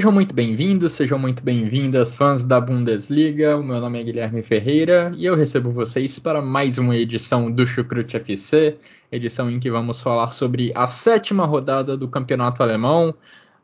[0.00, 3.58] Sejam muito bem-vindos, sejam muito bem-vindas, fãs da Bundesliga.
[3.58, 7.66] O meu nome é Guilherme Ferreira e eu recebo vocês para mais uma edição do
[7.66, 8.78] Chucrute FC,
[9.12, 13.14] edição em que vamos falar sobre a sétima rodada do campeonato alemão.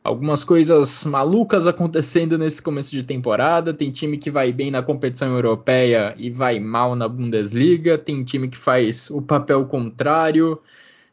[0.03, 3.73] Algumas coisas malucas acontecendo nesse começo de temporada.
[3.73, 7.97] Tem time que vai bem na competição europeia e vai mal na Bundesliga.
[7.97, 10.61] Tem time que faz o papel contrário.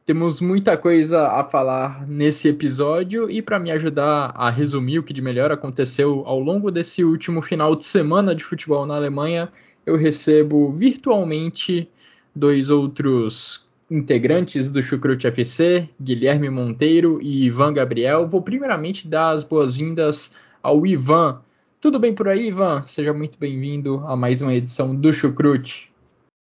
[0.07, 5.15] Temos muita coisa a falar nesse episódio e para me ajudar a resumir o que
[5.15, 9.51] de melhor aconteceu ao longo desse último final de semana de futebol na Alemanha,
[9.87, 11.89] eu recebo virtualmente
[12.37, 18.29] dois outros integrantes do Chucrute FC, Guilherme Monteiro e Ivan Gabriel.
[18.29, 21.41] Vou primeiramente dar as boas-vindas ao Ivan.
[21.81, 22.83] Tudo bem por aí, Ivan?
[22.83, 25.91] Seja muito bem-vindo a mais uma edição do Chucrute.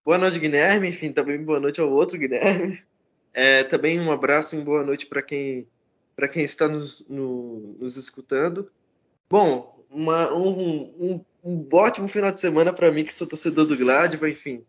[0.03, 0.89] Boa noite, Guilherme.
[0.89, 2.80] Enfim, também boa noite ao outro Guilherme.
[3.38, 5.67] É, também um abraço e boa noite para quem,
[6.31, 8.72] quem está nos, no, nos escutando.
[9.30, 13.75] Bom, uma, um, um, um, ótimo final de semana para mim, que sou torcedor do
[13.75, 14.64] Gladbach, enfim.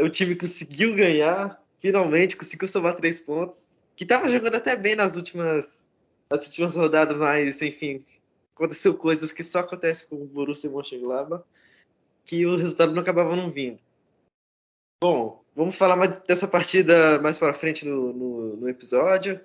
[0.00, 5.16] O time conseguiu ganhar, finalmente conseguiu somar três pontos, que estava jogando até bem nas
[5.16, 5.86] últimas,
[6.28, 8.04] nas últimas rodadas, mas, enfim,
[8.56, 11.44] aconteceu coisas que só acontecem com o Borussia Mönchengladbach,
[12.24, 13.78] que o resultado não acabava não vindo.
[15.00, 19.40] Bom, Vamos falar mais dessa partida mais para frente no, no, no, episódio.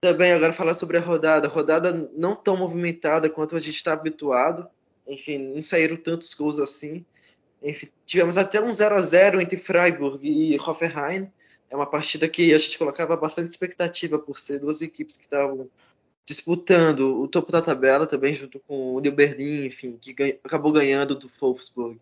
[0.00, 1.48] Também agora falar sobre a rodada.
[1.48, 4.68] Rodada não tão movimentada quanto a gente está habituado.
[5.06, 7.04] Enfim, não saíram tantos gols assim.
[7.62, 11.30] Enfim, tivemos até um 0 a 0 entre Freiburg e Hoffenheim.
[11.70, 15.68] É uma partida que a gente colocava bastante expectativa por ser duas equipes que estavam
[16.26, 20.72] disputando o topo da tabela também junto com o New Berlin, enfim, que ganha, acabou
[20.72, 21.98] ganhando do Wolfsburg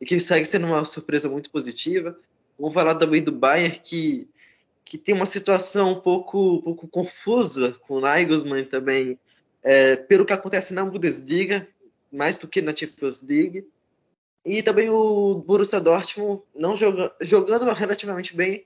[0.00, 2.16] e que segue sendo uma surpresa muito positiva.
[2.58, 4.28] Vamos falar também do Bayern, que,
[4.84, 9.18] que tem uma situação um pouco, um pouco confusa com o Nagelsmann também,
[9.62, 11.66] é, pelo que acontece na Bundesliga,
[12.12, 13.66] mais do que na Champions League.
[14.44, 18.64] E também o Borussia Dortmund não joga, jogando relativamente bem,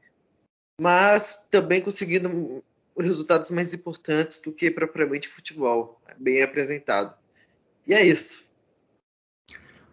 [0.80, 2.62] mas também conseguindo
[2.98, 7.16] resultados mais importantes do que propriamente futebol, bem apresentado.
[7.86, 8.47] E é isso.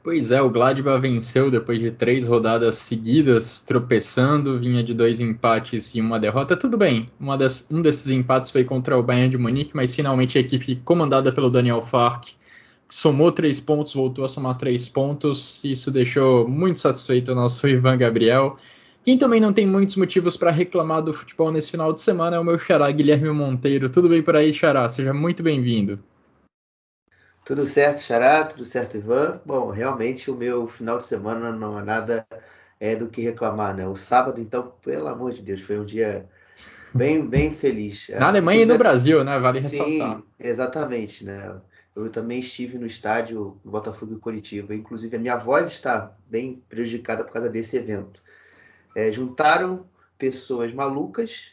[0.06, 5.96] Pois é, o Gladbach venceu depois de três rodadas seguidas, tropeçando, vinha de dois empates
[5.96, 6.56] e uma derrota.
[6.56, 7.08] Tudo bem,
[7.40, 11.32] das, um desses empates foi contra o Bayern de Munique, mas finalmente a equipe comandada
[11.34, 12.26] pelo Daniel Fark
[12.88, 15.64] somou três pontos, voltou a somar três pontos.
[15.64, 18.58] Isso deixou muito satisfeito o nosso Ivan Gabriel.
[19.04, 22.40] Quem também não tem muitos motivos para reclamar do futebol nesse final de semana é
[22.40, 23.90] o meu xará Guilherme Monteiro.
[23.90, 24.88] Tudo bem por aí, xará?
[24.88, 25.98] Seja muito bem-vindo.
[27.46, 28.44] Tudo certo, Xará?
[28.44, 29.40] Tudo certo, Ivan?
[29.46, 32.26] Bom, realmente o meu final de semana não há nada
[32.80, 33.88] é, do que reclamar, né?
[33.88, 36.28] O sábado, então, pelo amor de Deus, foi um dia
[36.92, 38.10] bem, bem feliz.
[38.10, 39.38] Na Alemanha e no Brasil, né?
[39.38, 40.24] Vale Sim, ressaltar.
[40.40, 41.62] exatamente, né?
[41.96, 44.74] Eu também estive no estádio Botafogo e Curitiba.
[44.74, 48.24] Inclusive, a minha voz está bem prejudicada por causa desse evento.
[48.96, 49.86] É, juntaram
[50.18, 51.52] pessoas malucas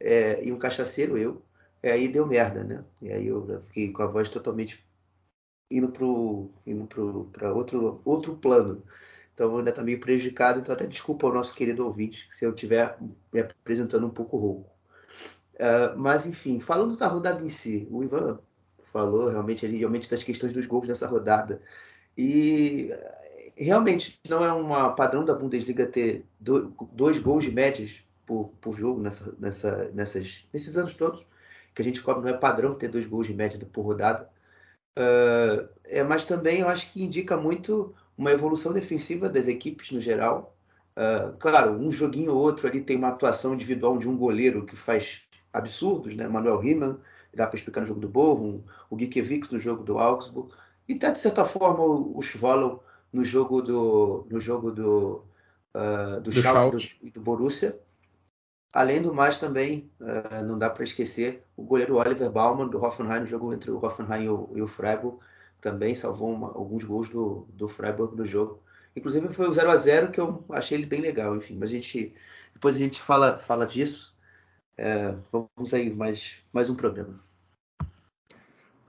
[0.00, 1.42] é, e um cachaceiro, eu,
[1.82, 2.82] e aí deu merda, né?
[3.02, 4.83] E aí eu fiquei com a voz totalmente
[5.70, 6.06] indo para
[6.66, 8.82] indo pro, outro, outro plano.
[9.34, 12.96] Então ainda está meio prejudicado, então até desculpa ao nosso querido ouvinte se eu estiver
[13.32, 14.70] me apresentando um pouco rouco.
[15.54, 18.38] Uh, mas enfim, falando da rodada em si, o Ivan
[18.92, 21.60] falou realmente ali realmente das questões dos gols nessa rodada.
[22.16, 22.90] E
[23.56, 29.00] realmente não é um padrão da Bundesliga ter dois gols de médias por, por jogo
[29.00, 31.26] nessa, nessa, nessas, nesses anos todos,
[31.74, 34.30] que a gente cobre, não é padrão ter dois gols de média por rodada.
[34.96, 40.00] Uh, é, mas também eu acho que indica muito uma evolução defensiva das equipes no
[40.00, 40.56] geral.
[40.96, 44.76] Uh, claro, um joguinho ou outro ali tem uma atuação individual de um goleiro que
[44.76, 46.28] faz absurdos, né?
[46.28, 46.98] Manuel Riemann,
[47.34, 50.52] dá para explicar no jogo do Bochum, o Gikiewicz no jogo do Augsburg,
[50.88, 52.82] e até de certa forma o, o Schwallow
[53.12, 55.24] no jogo do no jogo do
[55.74, 57.78] uh, do, do Schalke e do, do Borussia.
[58.74, 63.20] Além do mais, também uh, não dá para esquecer o goleiro Oliver Baumann do Hoffenheim
[63.20, 65.18] no jogo entre o Hoffenheim e o, e o Freiburg.
[65.60, 68.60] Também salvou uma, alguns gols do, do Freiburg no jogo.
[68.96, 71.56] Inclusive foi o 0 a 0 que eu achei ele bem legal, enfim.
[71.56, 72.16] Mas a gente
[72.52, 74.12] depois a gente fala fala disso.
[74.76, 77.20] É, vamos aí mais mais um programa.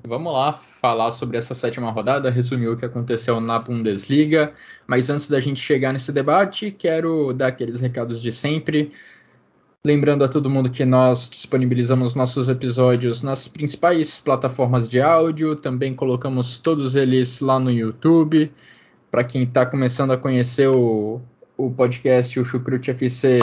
[0.07, 4.53] Vamos lá falar sobre essa sétima rodada, resumir o que aconteceu na Bundesliga.
[4.87, 8.91] Mas antes da gente chegar nesse debate, quero dar aqueles recados de sempre.
[9.85, 15.93] Lembrando a todo mundo que nós disponibilizamos nossos episódios nas principais plataformas de áudio, também
[15.93, 18.51] colocamos todos eles lá no YouTube.
[19.11, 21.21] Para quem está começando a conhecer o,
[21.55, 23.41] o podcast, o Chucrute FC,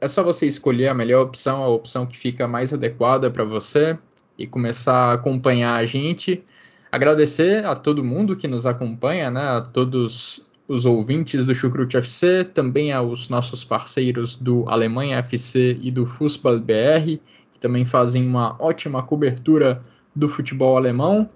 [0.00, 3.96] é só você escolher a melhor opção, a opção que fica mais adequada para você
[4.36, 6.42] e começar a acompanhar a gente.
[6.90, 12.44] Agradecer a todo mundo que nos acompanha, né, a todos os ouvintes do Chucrute FC,
[12.44, 17.20] também aos nossos parceiros do Alemanha FC e do Fußball BR,
[17.52, 19.82] que também fazem uma ótima cobertura
[20.14, 21.28] do futebol alemão.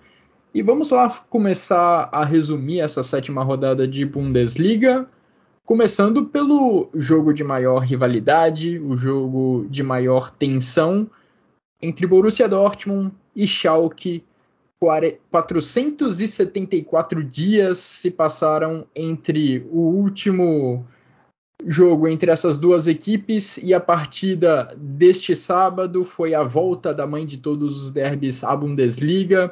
[0.52, 5.06] E vamos lá começar a resumir essa sétima rodada de Bundesliga,
[5.64, 11.08] começando pelo jogo de maior rivalidade, o jogo de maior tensão,
[11.80, 14.24] entre Borussia Dortmund e Schalke,
[14.80, 20.86] 474 dias se passaram entre o último
[21.66, 27.26] jogo entre essas duas equipes e a partida deste sábado foi a volta da mãe
[27.26, 29.50] de todos os derbys à Bundesliga.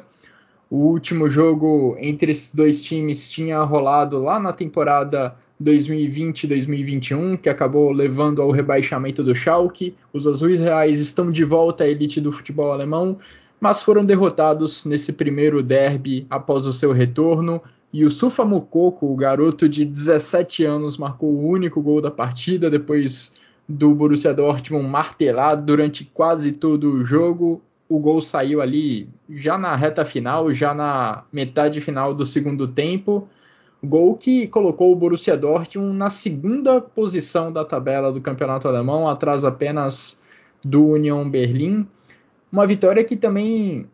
[0.69, 7.91] O último jogo entre esses dois times tinha rolado lá na temporada 2020-2021, que acabou
[7.91, 9.95] levando ao rebaixamento do Schalke.
[10.13, 13.17] Os azuis reais estão de volta à elite do futebol alemão,
[13.59, 17.61] mas foram derrotados nesse primeiro derby após o seu retorno.
[17.91, 22.69] E o Sufa Mukoko, o garoto de 17 anos, marcou o único gol da partida
[22.69, 23.35] depois
[23.67, 27.61] do Borussia Dortmund martelado durante quase todo o jogo.
[27.87, 33.27] O gol saiu ali já na reta final, já na metade final do segundo tempo
[33.81, 39.45] Gol que colocou o Borussia Dortmund na segunda posição da tabela do campeonato alemão, atrás
[39.45, 40.21] apenas
[40.63, 41.87] do Union Berlim.
[42.51, 43.87] Uma vitória que também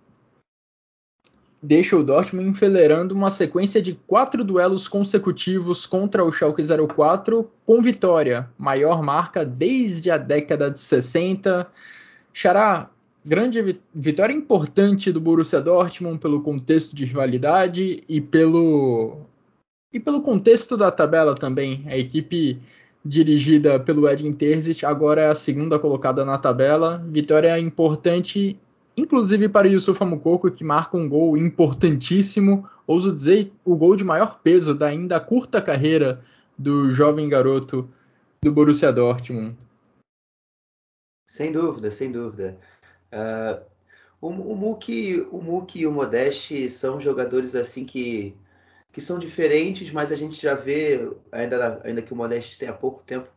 [1.61, 7.81] deixa o Dortmund enfileirando uma sequência de quatro duelos consecutivos contra o Schalke 04 com
[7.81, 11.67] vitória, maior marca desde a década de 60.
[12.31, 12.89] Xará,
[13.25, 19.21] grande vitória importante do Borussia Dortmund pelo contexto de rivalidade e pelo
[19.91, 22.59] e pelo contexto da tabela também, a equipe
[23.05, 27.05] dirigida pelo Edin Terzic agora é a segunda colocada na tabela.
[27.07, 28.59] Vitória importante,
[28.97, 34.39] inclusive para Yusuf Mukoko, que marca um gol importantíssimo, ouso dizer, o gol de maior
[34.41, 36.23] peso da ainda curta carreira
[36.57, 37.87] do jovem garoto
[38.43, 39.55] do Borussia Dortmund.
[41.27, 42.57] Sem dúvida, sem dúvida.
[43.11, 43.63] Uh,
[44.19, 48.35] o, o, Muki, o Muki e o Modeste são jogadores assim que
[48.95, 53.03] que são diferentes, mas a gente já vê, ainda, ainda que o Modeste tenha pouco
[53.03, 53.27] tempo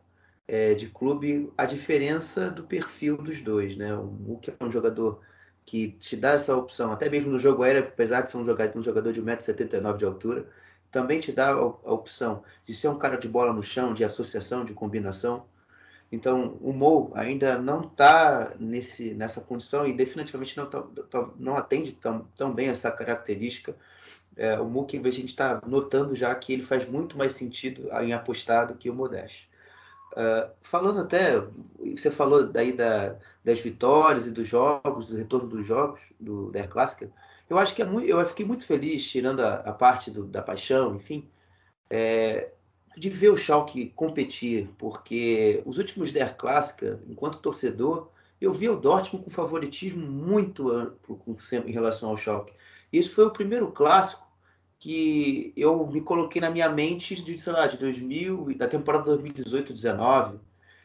[0.47, 3.75] é, de clube, a diferença do perfil dos dois.
[3.75, 3.93] Né?
[3.93, 5.19] O Muki é um jogador
[5.65, 8.79] que te dá essa opção, até mesmo no jogo aéreo, apesar de ser um jogador,
[8.79, 10.47] um jogador de 1,79m de altura,
[10.89, 14.63] também te dá a, opção de ser um cara de bola no chão, de associação,
[14.63, 15.45] de combinação.
[16.09, 20.85] Então, o Mo ainda não está nessa condição e definitivamente não, tá,
[21.37, 23.75] não atende tão, tão bem essa característica
[24.35, 28.13] é, o Mook, a gente está notando já que ele faz muito mais sentido em
[28.13, 29.49] apostar do que o Modeste.
[30.13, 31.39] Uh, falando até,
[31.95, 36.67] você falou daí da, das vitórias e dos jogos, do retorno dos jogos do Der
[36.67, 37.11] Clássica.
[37.49, 40.41] Eu acho que é muito, eu fiquei muito feliz, tirando a, a parte do, da
[40.41, 41.29] paixão, enfim,
[41.89, 42.51] é,
[42.97, 48.09] de ver o Schalke competir, porque os últimos Der Clássica, enquanto torcedor,
[48.41, 51.19] eu vi o Dortmund com favoritismo muito amplo
[51.65, 52.53] em relação ao Schalke.
[52.91, 54.27] Isso foi o primeiro clássico
[54.79, 60.39] que eu me coloquei na minha mente de, sei lá, de 2000, da temporada 2018-19.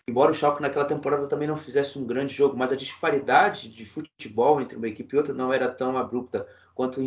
[0.07, 3.85] Embora o Schalke naquela temporada também não fizesse um grande jogo, mas a disparidade de
[3.87, 7.01] futebol entre uma equipe e outra não era tão abrupta quanto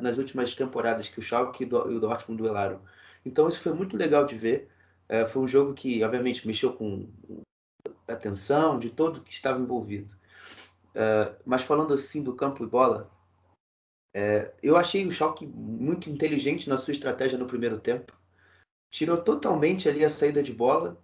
[0.00, 2.80] nas últimas temporadas que o Schalke e o Dortmund duelaram.
[3.26, 4.68] Então isso foi muito legal de ver.
[5.08, 7.08] É, foi um jogo que, obviamente, mexeu com
[8.08, 10.14] a atenção de todo que estava envolvido.
[10.94, 13.10] É, mas falando assim do campo e bola,
[14.12, 18.12] é, eu achei o Schalke muito inteligente na sua estratégia no primeiro tempo.
[18.90, 20.98] Tirou totalmente ali a saída de bola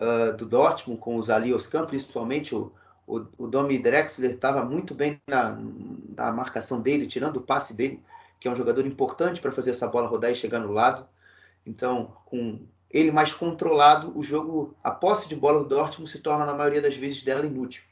[0.00, 2.72] uh, do Dortmund com os ali campos, principalmente o,
[3.06, 5.58] o, o Domi Drexler estava muito bem na,
[6.16, 8.02] na, marcação dele, tirando o passe dele,
[8.40, 11.06] que é um jogador importante para fazer essa bola rodar e chegar no lado.
[11.64, 16.46] Então, com ele mais controlado, o jogo, a posse de bola do Dortmund se torna
[16.46, 17.82] na maioria das vezes dela inútil.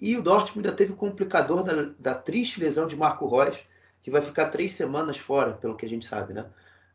[0.00, 3.58] E o Dortmund ainda teve o complicador da, da triste lesão de Marco Reus,
[4.02, 6.46] que vai ficar três semanas fora, pelo que a gente sabe, né?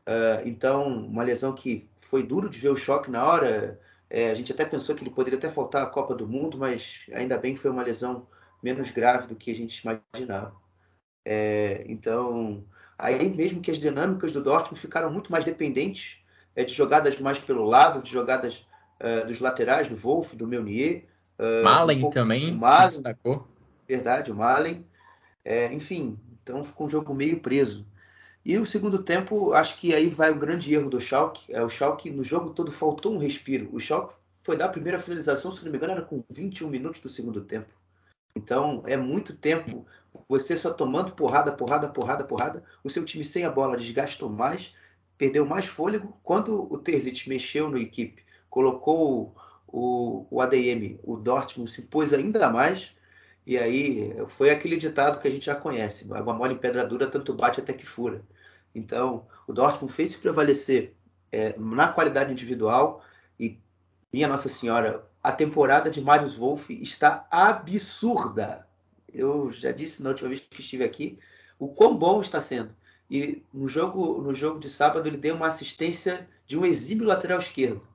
[0.07, 3.79] Uh, então, uma lesão que foi duro de ver o choque na hora.
[4.10, 7.05] É, a gente até pensou que ele poderia até faltar a Copa do Mundo, mas
[7.13, 8.27] ainda bem que foi uma lesão
[8.62, 10.53] menos grave do que a gente imaginava.
[11.25, 12.63] É, então,
[12.98, 16.19] aí mesmo que as dinâmicas do Dortmund ficaram muito mais dependentes
[16.55, 18.65] é, de jogadas mais pelo lado, de jogadas
[19.01, 21.05] uh, dos laterais, do Wolf, do Meunier.
[21.39, 23.48] Uh, Malen um também o Malen, destacou.
[23.88, 24.86] Verdade, o Malen.
[25.43, 27.88] É, enfim, então ficou um jogo meio preso.
[28.45, 31.51] E o segundo tempo, acho que aí vai o grande erro do Schalke.
[31.53, 33.69] É, o Schalke, no jogo todo, faltou um respiro.
[33.71, 37.00] O Schalke foi dar a primeira finalização, se não me engano, era com 21 minutos
[37.00, 37.73] do segundo tempo.
[38.35, 39.85] Então, é muito tempo
[40.27, 42.63] você só tomando porrada, porrada, porrada, porrada.
[42.83, 44.75] O seu time sem a bola desgastou mais,
[45.17, 46.17] perdeu mais fôlego.
[46.21, 49.33] Quando o Terzic mexeu no equipe, colocou
[49.67, 52.93] o, o ADM, o Dortmund se pôs ainda mais.
[53.45, 57.07] E aí foi aquele ditado que a gente já conhece: água mole em pedra dura,
[57.07, 58.21] tanto bate até que fura.
[58.73, 60.95] Então, o Dortmund fez se prevalecer
[61.31, 63.03] é, na qualidade individual
[63.39, 63.59] e,
[64.12, 68.67] minha Nossa Senhora, a temporada de Marius Wolff está absurda.
[69.13, 71.19] Eu já disse na última vez que estive aqui
[71.59, 72.75] o quão bom está sendo.
[73.09, 77.38] E no jogo, no jogo de sábado ele deu uma assistência de um exímio lateral
[77.38, 77.88] esquerdo.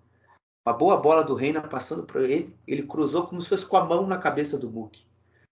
[0.67, 3.85] Uma boa bola do Reina passando por ele, ele cruzou como se fosse com a
[3.85, 5.08] mão na cabeça do Muk.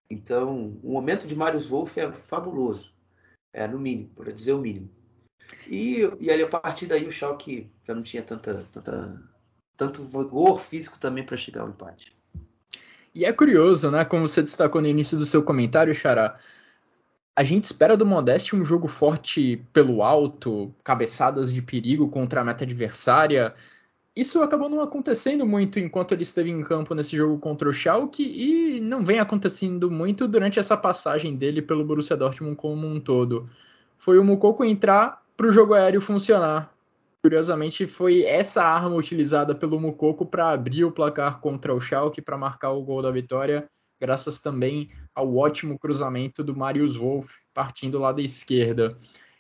[0.09, 2.93] Então, o momento de Marius Wolff é fabuloso.
[3.53, 4.91] É, no mínimo, para dizer o mínimo.
[5.67, 9.23] E, e ali, a partir daí, o Schalke já não tinha tanta, tanta,
[9.77, 12.15] tanto vigor físico também para chegar ao empate.
[13.15, 14.05] E é curioso, né?
[14.05, 16.39] Como você destacou no início do seu comentário, Xará.
[17.35, 22.45] A gente espera do Modeste um jogo forte pelo alto, cabeçadas de perigo contra a
[22.45, 23.55] meta adversária.
[24.17, 28.23] Isso acabou não acontecendo muito enquanto ele esteve em campo nesse jogo contra o Schalke
[28.23, 33.47] e não vem acontecendo muito durante essa passagem dele pelo Borussia Dortmund como um todo.
[33.99, 36.73] Foi o Mukoko entrar para o jogo aéreo funcionar.
[37.23, 42.39] Curiosamente, foi essa arma utilizada pelo Mukoko para abrir o placar contra o Schalke para
[42.39, 43.69] marcar o gol da vitória,
[44.01, 48.97] graças também ao ótimo cruzamento do Marius Wolff partindo lá da esquerda.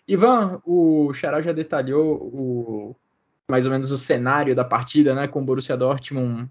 [0.08, 2.96] Ivan, o Xará já detalhou o,
[3.50, 6.50] mais ou menos o cenário da partida, né, com o Borussia Dortmund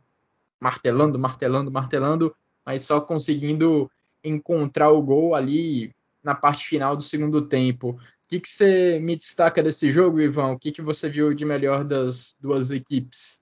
[0.60, 2.36] martelando, martelando, martelando,
[2.66, 3.90] mas só conseguindo
[4.24, 7.92] encontrar o gol ali na parte final do segundo tempo.
[7.92, 10.54] O que, que você me destaca desse jogo, Ivan?
[10.54, 13.40] O que, que você viu de melhor das duas equipes?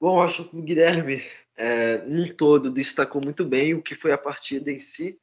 [0.00, 1.22] Bom, acho que o Guilherme,
[1.56, 5.18] é, num todo, destacou muito bem o que foi a partida em si.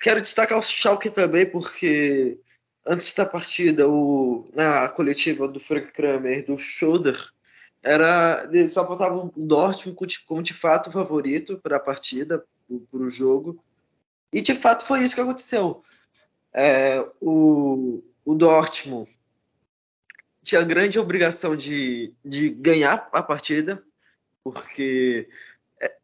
[0.00, 2.38] Quero destacar o Schalke também, porque
[2.86, 7.18] antes da partida, o, na coletiva do Frank Kramer, do Schroeder,
[7.82, 13.10] era, eles só botavam o Dortmund como de fato favorito para a partida, para o
[13.10, 13.62] jogo.
[14.32, 15.82] E de fato foi isso que aconteceu.
[16.52, 19.10] É, o, o Dortmund
[20.42, 23.82] tinha grande obrigação de, de ganhar a partida,
[24.42, 25.28] porque
[25.80, 25.96] é,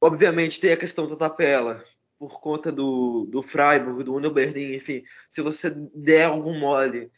[0.00, 1.82] obviamente tem a questão da tabela
[2.18, 7.10] por conta do, do Freiburg, do Union Berlin, enfim, se você der algum mole,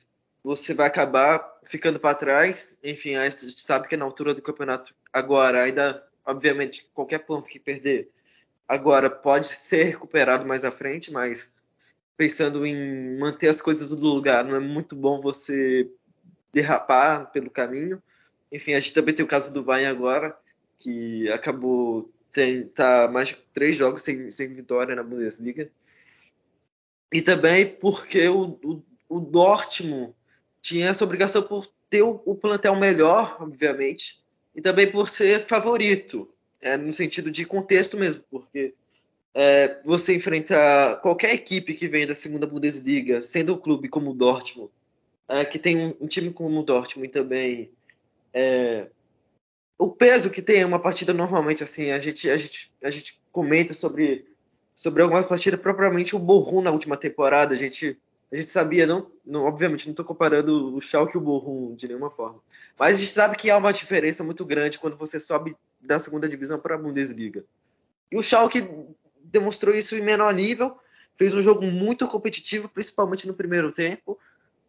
[0.42, 2.78] você vai acabar ficando para trás.
[2.84, 7.58] Enfim, a gente sabe que na altura do campeonato agora, ainda, obviamente, qualquer ponto que
[7.58, 8.10] perder
[8.70, 11.56] agora pode ser recuperado mais à frente, mas
[12.16, 15.90] pensando em manter as coisas no lugar, não é muito bom você
[16.52, 18.00] derrapar pelo caminho.
[18.52, 20.36] Enfim, a gente também tem o caso do Bayern agora,
[20.78, 25.70] que acabou tem tá mais três jogos sem, sem vitória na Bundesliga.
[27.12, 30.14] E também porque o, o, o Dortmund
[30.62, 34.20] tinha essa obrigação por ter o, o, plantel melhor, obviamente,
[34.54, 36.28] e também por ser favorito,
[36.60, 38.74] é, no sentido de contexto mesmo, porque
[39.34, 44.14] é, você enfrenta qualquer equipe que vem da segunda Bundesliga, sendo um clube como o
[44.14, 44.70] Dortmund,
[45.28, 47.70] é, que tem um, um, time como o Dortmund também,
[48.32, 48.86] é,
[49.80, 53.72] o peso que tem uma partida normalmente assim, a gente, a gente, a gente comenta
[53.72, 54.26] sobre,
[54.74, 57.98] sobre algumas partidas, propriamente o Borrom na última temporada, a gente,
[58.30, 61.88] a gente sabia, não, não obviamente não estou comparando o Schalke e o Borrom de
[61.88, 62.40] nenhuma forma,
[62.78, 66.28] mas a gente sabe que há uma diferença muito grande quando você sobe da segunda
[66.28, 67.42] divisão para a Bundesliga.
[68.12, 68.68] E o Schalke
[69.24, 70.76] demonstrou isso em menor nível,
[71.16, 74.18] fez um jogo muito competitivo, principalmente no primeiro tempo.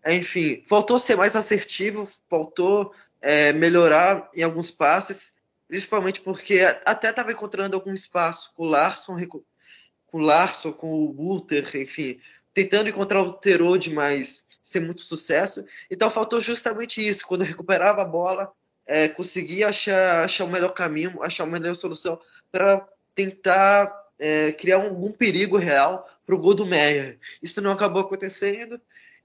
[0.06, 5.36] Enfim, faltou ser mais assertivo, faltou é, melhorar em alguns passes,
[5.68, 11.14] principalmente porque até estava encontrando algum espaço com o Larson, com o Larson, com o
[11.14, 12.20] Buter, enfim,
[12.54, 15.66] tentando encontrar o Terode, mas sem muito sucesso.
[15.90, 18.52] Então faltou justamente isso, quando recuperava a bola,
[18.86, 22.20] é, conseguia achar, achar o melhor caminho, achar a melhor solução
[22.52, 27.20] para tentar é, criar algum perigo real para o gol do Meyer.
[27.42, 28.80] Isso não acabou acontecendo.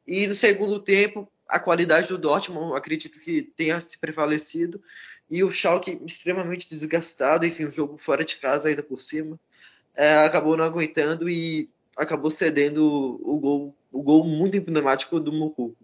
[0.06, 4.80] E no segundo tempo, a qualidade do Dortmund, acredito que tenha se prevalecido.
[5.28, 9.38] E o Schalke extremamente desgastado, enfim, o jogo fora de casa ainda por cima.
[9.94, 15.76] É, acabou não aguentando e acabou cedendo o gol, o gol muito emblemático do Mokuko.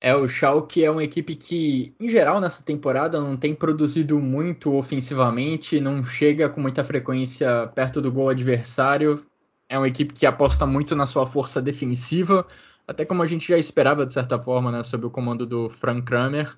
[0.00, 4.74] É, o Schalke é uma equipe que, em geral, nessa temporada não tem produzido muito
[4.74, 9.24] ofensivamente, não chega com muita frequência perto do gol adversário.
[9.68, 12.46] É uma equipe que aposta muito na sua força defensiva,
[12.86, 16.02] até como a gente já esperava, de certa forma, né, sob o comando do Frank
[16.02, 16.56] Kramer.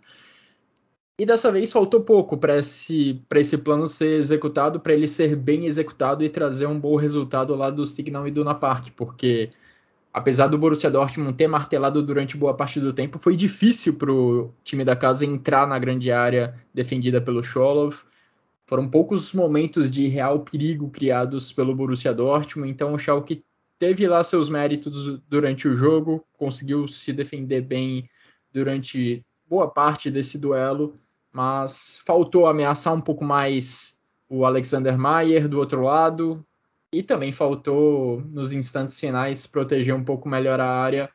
[1.18, 5.66] E dessa vez faltou pouco para esse, esse plano ser executado, para ele ser bem
[5.66, 9.50] executado e trazer um bom resultado lá do Signal e do Park, porque
[10.12, 14.52] apesar do Borussia Dortmund ter martelado durante boa parte do tempo, foi difícil para o
[14.62, 18.04] time da casa entrar na grande área defendida pelo Scholov.
[18.66, 23.42] Foram poucos momentos de real perigo criados pelo Borussia Dortmund, então o Schalke
[23.78, 28.08] teve lá seus méritos durante o jogo, conseguiu se defender bem
[28.52, 30.98] durante boa parte desse duelo,
[31.32, 36.44] mas faltou ameaçar um pouco mais o Alexander Mayer do outro lado,
[36.92, 41.10] e também faltou, nos instantes finais, proteger um pouco melhor a área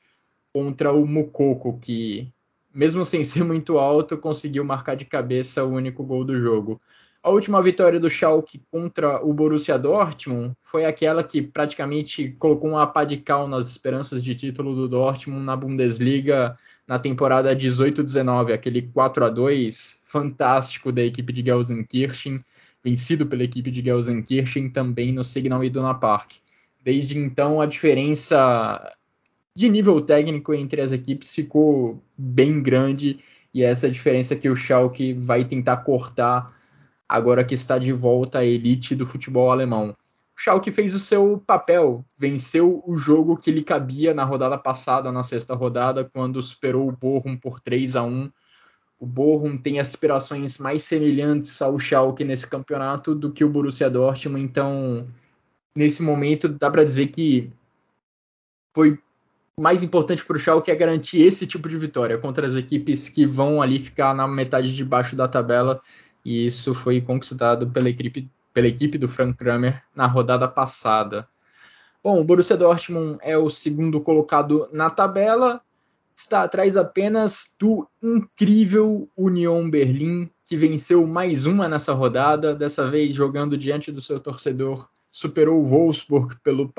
[0.54, 2.32] contra o Mukoko, que,
[2.74, 6.80] mesmo sem ser muito alto, conseguiu marcar de cabeça o único gol do jogo.
[7.24, 12.86] A última vitória do Schalke contra o Borussia Dortmund foi aquela que praticamente colocou uma
[12.86, 18.82] pá de cal nas esperanças de título do Dortmund na Bundesliga na temporada 18-19, aquele
[18.82, 22.44] 4 a 2 fantástico da equipe de Gelsenkirchen,
[22.84, 26.34] vencido pela equipe de Gelsenkirchen também no Signal Iduna Park.
[26.84, 28.94] Desde então, a diferença
[29.56, 33.20] de nível técnico entre as equipes ficou bem grande
[33.54, 36.62] e é essa diferença que o Schalke vai tentar cortar
[37.14, 39.96] agora que está de volta à elite do futebol alemão.
[40.36, 45.12] O Schalke fez o seu papel, venceu o jogo que lhe cabia na rodada passada,
[45.12, 48.32] na sexta rodada, quando superou o Bochum por 3 a 1
[49.00, 54.42] o Bochum tem aspirações mais semelhantes ao Schalke nesse campeonato do que o Borussia Dortmund,
[54.44, 55.06] então
[55.76, 57.52] nesse momento dá para dizer que
[58.74, 58.98] foi
[59.60, 63.28] mais importante para o Schalke é garantir esse tipo de vitória contra as equipes que
[63.28, 65.82] vão ali ficar na metade de baixo da tabela
[66.24, 71.28] e isso foi conquistado pela equipe, pela equipe do Frank Kramer na rodada passada.
[72.04, 75.62] Bom, o Borussia Dortmund é o segundo colocado na tabela,
[76.16, 83.16] está atrás apenas do incrível Union Berlim, que venceu mais uma nessa rodada, dessa vez
[83.16, 86.74] jogando diante do seu torcedor, superou o Wolfsburg pelo,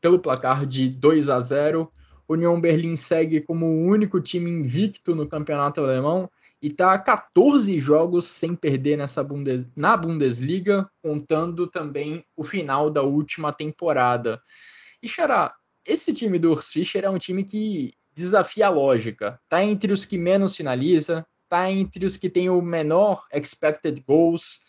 [0.00, 1.90] pelo placar de 2 a 0.
[2.28, 6.28] Union Berlim segue como o único time invicto no campeonato alemão
[6.64, 12.88] e está a 14 jogos sem perder nessa Bundes na Bundesliga, contando também o final
[12.88, 14.42] da última temporada.
[15.02, 15.54] E Xará,
[15.86, 19.38] esse time do Urs Fischer é um time que desafia a lógica.
[19.46, 24.60] Tá entre os que menos finaliza, tá entre os que tem o menor expected goals,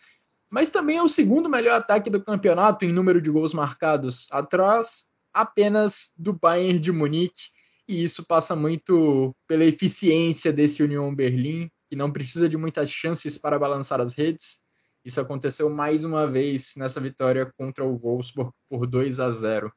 [0.50, 5.06] mas também é o segundo melhor ataque do campeonato em número de gols marcados, atrás
[5.34, 7.56] apenas do Bayern de Munique,
[7.88, 13.38] e isso passa muito pela eficiência desse Union Berlim, que não precisa de muitas chances
[13.38, 14.66] para balançar as redes.
[15.06, 19.72] Isso aconteceu mais uma vez nessa vitória contra o Wolfsburg por 2 a 0.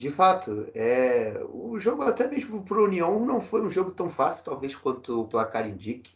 [0.00, 4.08] De fato, é, o jogo até mesmo para o União não foi um jogo tão
[4.08, 6.14] fácil, talvez quanto o placar indique.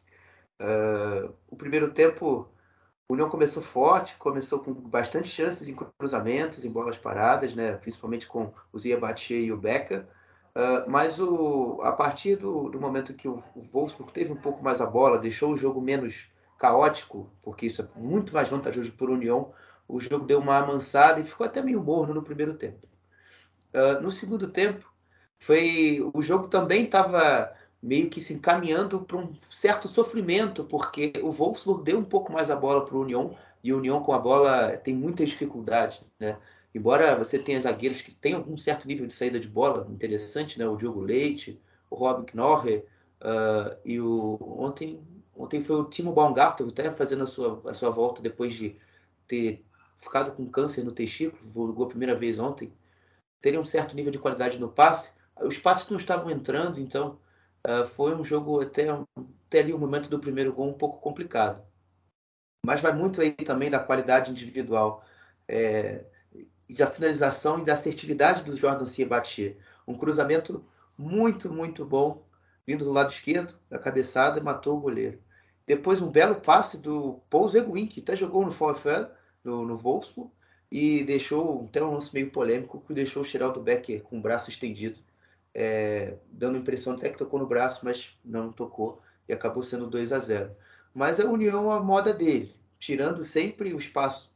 [0.61, 2.49] Uh, o primeiro tempo,
[3.07, 8.27] o União começou forte, começou com bastante chances em cruzamentos, em bolas paradas, né, principalmente
[8.27, 10.07] com o Zia Batche e o Becker.
[10.59, 14.61] Uh, mas o, a partir do, do momento que o, o Wolfsburg teve um pouco
[14.61, 16.27] mais a bola, deixou o jogo menos
[16.59, 19.53] caótico, porque isso é muito mais vantajoso para o União,
[19.87, 22.89] o jogo deu uma amansada e ficou até meio morno no primeiro tempo.
[23.73, 24.93] Uh, no segundo tempo,
[25.39, 31.31] foi o jogo também estava meio que se encaminhando para um certo sofrimento, porque o
[31.31, 34.19] Wolfsburg deu um pouco mais a bola para o União e o União com a
[34.19, 36.37] bola tem muitas dificuldades, né?
[36.75, 40.69] Embora você tenha zagueiros que têm algum certo nível de saída de bola interessante, né?
[40.69, 42.85] O Diogo Leite, o Robin Knorre
[43.23, 45.03] uh, e o ontem
[45.35, 48.77] ontem foi o Timo Baumgartel até fazendo a sua, a sua volta depois de
[49.27, 49.65] ter
[49.97, 52.73] ficado com câncer no testículo, jogou a primeira vez ontem
[53.41, 55.13] teria um certo nível de qualidade no passe.
[55.41, 57.19] Os passes não estavam entrando, então
[57.67, 61.63] uh, foi um jogo até, até ali o momento do primeiro gol um pouco complicado.
[62.65, 65.05] Mas vai muito aí também da qualidade individual,
[65.47, 66.05] é,
[66.75, 69.57] da finalização e da assertividade do Jordan Ciebatier.
[69.87, 70.65] Um cruzamento
[70.97, 72.25] muito, muito bom,
[72.67, 75.19] vindo do lado esquerdo, da cabeçada, matou o goleiro.
[75.67, 79.07] Depois um belo passe do Paul Zeguin, que até jogou no VfL,
[79.45, 80.31] no, no Wolfsburg,
[80.71, 84.51] e deixou até um lance meio polêmico que deixou o Geraldo Becker com o braço
[84.51, 84.99] estendido
[85.61, 89.89] é, dando a impressão até que tocou no braço, mas não tocou e acabou sendo
[89.89, 90.55] 2 a 0.
[90.95, 94.33] Mas a União, a moda dele, tirando sempre o espaço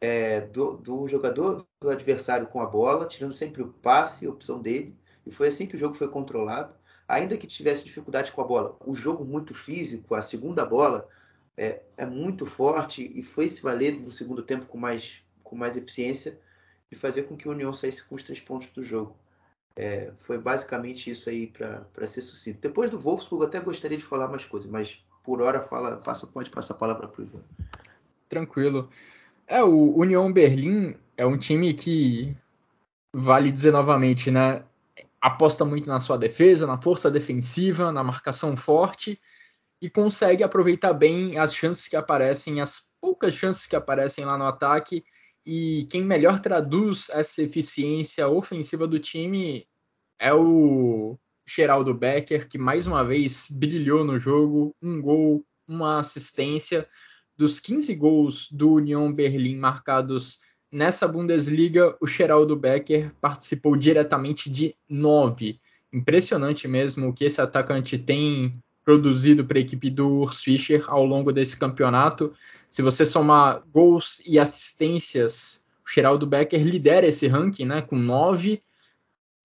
[0.00, 4.60] é, do, do, jogador, do adversário com a bola, tirando sempre o passe, a opção
[4.60, 6.74] dele, e foi assim que o jogo foi controlado.
[7.06, 11.08] Ainda que tivesse dificuldade com a bola, o jogo muito físico, a segunda bola
[11.56, 15.76] é, é muito forte e foi se valer no segundo tempo com mais, com mais
[15.76, 16.38] eficiência
[16.92, 19.16] e fazer com que a União saísse com os três pontos do jogo.
[19.74, 22.58] É, foi basicamente isso aí para ser sucinto.
[22.60, 26.50] Depois do Wolfsburg, até gostaria de falar mais coisas, mas por hora fala, passa, pode
[26.50, 27.42] passar a palavra para o Ivan.
[28.28, 28.90] Tranquilo.
[29.48, 32.36] É, o União Berlim é um time que,
[33.14, 34.62] vale dizer novamente, né,
[35.18, 39.18] aposta muito na sua defesa, na força defensiva, na marcação forte
[39.80, 44.44] e consegue aproveitar bem as chances que aparecem, as poucas chances que aparecem lá no
[44.44, 45.02] ataque.
[45.46, 49.66] E quem melhor traduz essa eficiência ofensiva do time
[50.20, 56.86] é o Geraldo Becker, que mais uma vez brilhou no jogo, um gol, uma assistência
[57.38, 64.74] dos 15 gols do Union Berlim marcados nessa Bundesliga, o Geraldo Becker participou diretamente de
[64.88, 65.60] nove.
[65.92, 68.52] Impressionante mesmo o que esse atacante tem
[68.84, 72.32] produzido para a equipe do Urs Fischer ao longo desse campeonato.
[72.70, 78.62] Se você somar gols e assistências, o Geraldo Becker lidera esse ranking né, com nove.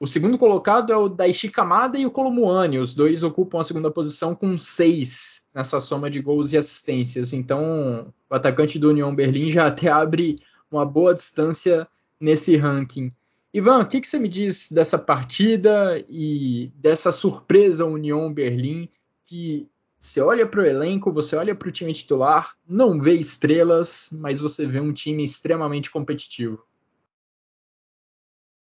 [0.03, 2.77] O segundo colocado é o Daichi Kamada e o Colomuani.
[2.77, 7.31] Os dois ocupam a segunda posição com seis nessa soma de gols e assistências.
[7.31, 11.87] Então, o atacante do União Berlim já até abre uma boa distância
[12.19, 13.13] nesse ranking.
[13.53, 18.89] Ivan, o que, que, você me diz dessa partida e dessa surpresa União Berlim
[19.23, 24.09] que você olha para o elenco, você olha para o time titular, não vê estrelas,
[24.11, 26.61] mas você vê um time extremamente competitivo.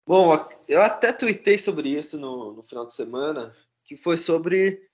[0.06, 4.86] Bom, eu até tuitei sobre isso no, no final de semana, que foi sobre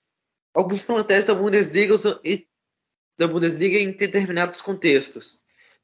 [0.54, 2.46] alguns plantéis da Bundesliga e
[3.18, 5.42] da Bundesliga em determinados contextos.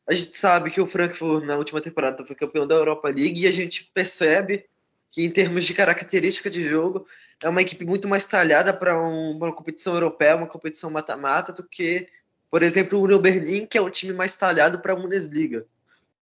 [0.09, 3.49] A gente sabe que o Frankfurt na última temporada foi campeão da Europa League e
[3.49, 4.65] a gente percebe
[5.11, 7.07] que em termos de característica de jogo
[7.43, 12.09] é uma equipe muito mais talhada para uma competição europeia, uma competição mata-mata do que,
[12.49, 15.67] por exemplo, o Union Berlin, que é o time mais talhado para a Bundesliga.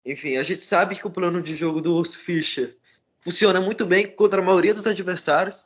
[0.05, 2.75] Enfim, a gente sabe que o plano de jogo do Urs Fischer
[3.21, 5.65] funciona muito bem contra a maioria dos adversários,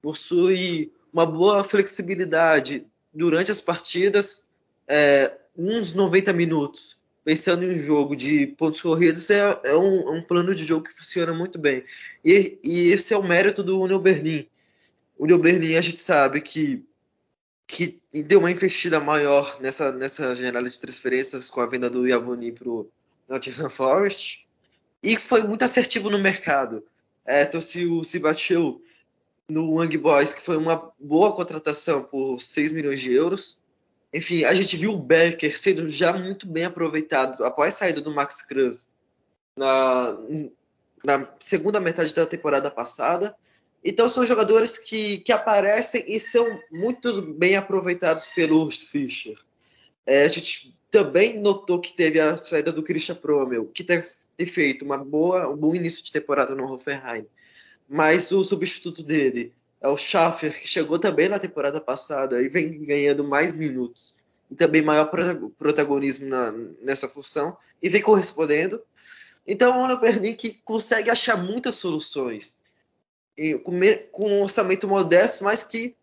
[0.00, 4.46] possui uma boa flexibilidade durante as partidas,
[4.88, 10.10] é, uns 90 minutos, pensando em um jogo de pontos corridos, é, é, um, é,
[10.18, 11.84] um, plano de jogo que funciona muito bem.
[12.24, 14.46] E, e esse é o mérito do Union Berlin.
[15.18, 16.82] O Union a gente sabe que,
[17.66, 22.52] que deu uma investida maior nessa, nessa janela de transferências com a venda do Yavoni
[22.52, 22.88] para o
[23.28, 24.46] Nottingham Forest
[25.02, 26.82] e foi muito assertivo no mercado.
[27.24, 28.82] É, trouxe o Sibacheu
[29.48, 33.60] no Young Boys, que foi uma boa contratação por 6 milhões de euros.
[34.12, 38.14] Enfim, a gente viu o Becker sendo já muito bem aproveitado após a saída do
[38.14, 38.88] Max Kruse
[39.56, 40.16] na,
[41.04, 43.34] na segunda metade da temporada passada.
[43.84, 49.36] Então são jogadores que, que aparecem e são muito bem aproveitados pelo Fischer.
[50.06, 54.06] É, a gente também notou que teve a saída do Christian Promel, que teve,
[54.46, 57.26] feito uma boa, um bom início de temporada no Hoffenheim
[57.92, 62.82] mas o substituto dele é o Schaffer, que chegou também na temporada passada e vem
[62.82, 64.16] ganhando mais minutos
[64.50, 65.10] e também maior
[65.58, 68.80] protagonismo na, nessa função e vem correspondendo.
[69.46, 72.62] Então, é um Berlin que consegue achar muitas soluções
[73.36, 73.78] e, com,
[74.10, 75.94] com, um orçamento modesto, mas que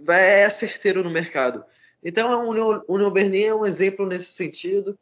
[0.00, 1.62] vai, é certeiro no mercado.
[2.02, 4.98] Então, o Union, Union é um exemplo nesse sentido.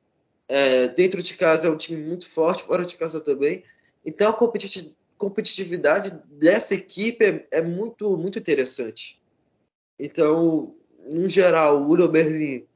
[0.49, 3.65] É, dentro de casa é um time muito forte, fora de casa também.
[4.05, 4.37] Então, a
[5.17, 9.23] competitividade dessa equipe é, é, muito, muito interessante.
[9.99, 10.75] Então,
[11.07, 12.67] no geral, o Union Berlin,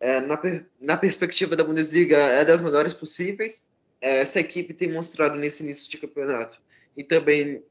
[0.00, 0.40] é, na,
[0.80, 3.68] na, perspectiva da Bundesliga, é das melhores possíveis.
[4.00, 6.60] É, essa equipe tem mostrado nesse início de campeonato
[6.96, 7.62] e também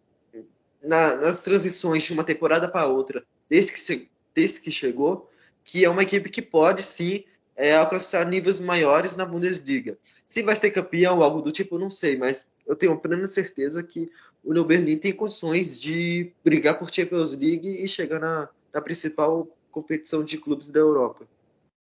[0.83, 5.29] na, nas transições de uma temporada para outra, desde que, se, desde que chegou,
[5.63, 7.23] que é uma equipe que pode sim
[7.57, 9.97] é, alcançar níveis maiores na Bundesliga.
[10.25, 13.81] Se vai ser campeão ou algo do tipo, não sei, mas eu tenho plena certeza
[13.81, 14.09] que
[14.43, 19.47] o Union Berlin tem condições de brigar por Champions League e chegar na, na principal
[19.71, 21.25] competição de clubes da Europa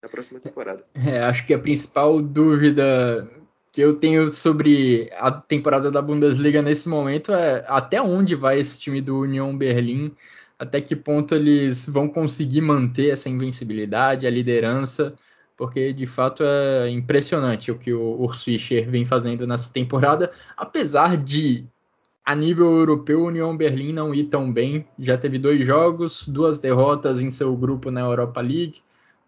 [0.00, 0.84] na próxima temporada.
[0.94, 3.28] É, acho que a principal dúvida
[3.72, 8.78] que eu tenho sobre a temporada da Bundesliga nesse momento é até onde vai esse
[8.78, 10.14] time do Union Berlim,
[10.58, 15.14] até que ponto eles vão conseguir manter essa invencibilidade, a liderança
[15.56, 21.16] porque de fato é impressionante o que o Urs Fischer vem fazendo nessa temporada, apesar
[21.16, 21.66] de
[22.26, 24.84] a nível europeu, o União Berlim não ir tão bem.
[24.98, 28.82] Já teve dois jogos, duas derrotas em seu grupo na Europa League.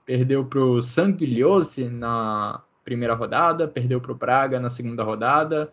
[0.05, 5.73] Perdeu para o Sanguilhose na primeira rodada, perdeu para o Praga na segunda rodada.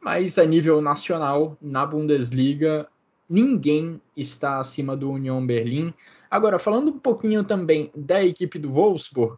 [0.00, 2.86] Mas a nível nacional, na Bundesliga,
[3.28, 5.92] ninguém está acima do União Berlim.
[6.30, 9.36] Agora, falando um pouquinho também da equipe do Wolfsburg,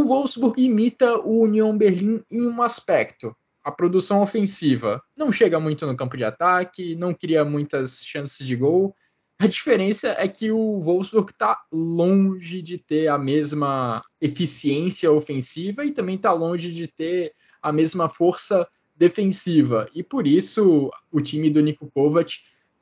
[0.00, 3.34] o Wolfsburg imita o União Berlim em um aspecto
[3.66, 8.54] a produção ofensiva não chega muito no campo de ataque, não cria muitas chances de
[8.54, 8.94] gol.
[9.40, 15.90] A diferença é que o Wolfsburg está longe de ter a mesma eficiência ofensiva e
[15.90, 19.90] também está longe de ter a mesma força defensiva.
[19.92, 22.34] E por isso o time do Niko Kovac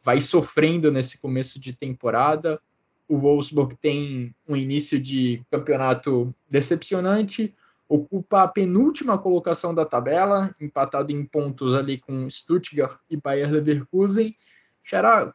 [0.02, 2.60] vai sofrendo nesse começo de temporada.
[3.08, 7.54] O Wolfsburg tem um início de campeonato decepcionante,
[7.88, 14.34] ocupa a penúltima colocação da tabela, empatado em pontos ali com Stuttgart e Bayer Leverkusen.
[14.82, 15.34] Xará,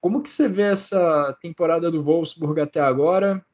[0.00, 3.44] como que você vê essa temporada do Wolfsburg até agora?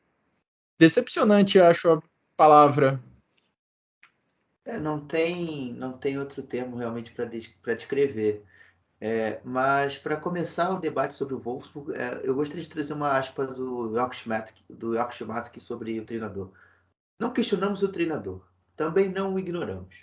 [0.79, 2.03] Decepcionante, acho a
[2.37, 3.03] palavra.
[4.64, 8.44] É, não tem não tem outro termo realmente para descrever.
[9.00, 13.16] É, mas para começar o debate sobre o Wolfsburg, é, eu gostaria de trazer uma
[13.16, 14.26] aspa do Joachim
[15.12, 16.50] Schmatt sobre o treinador.
[17.18, 18.42] Não questionamos o treinador,
[18.74, 19.94] também não o ignoramos.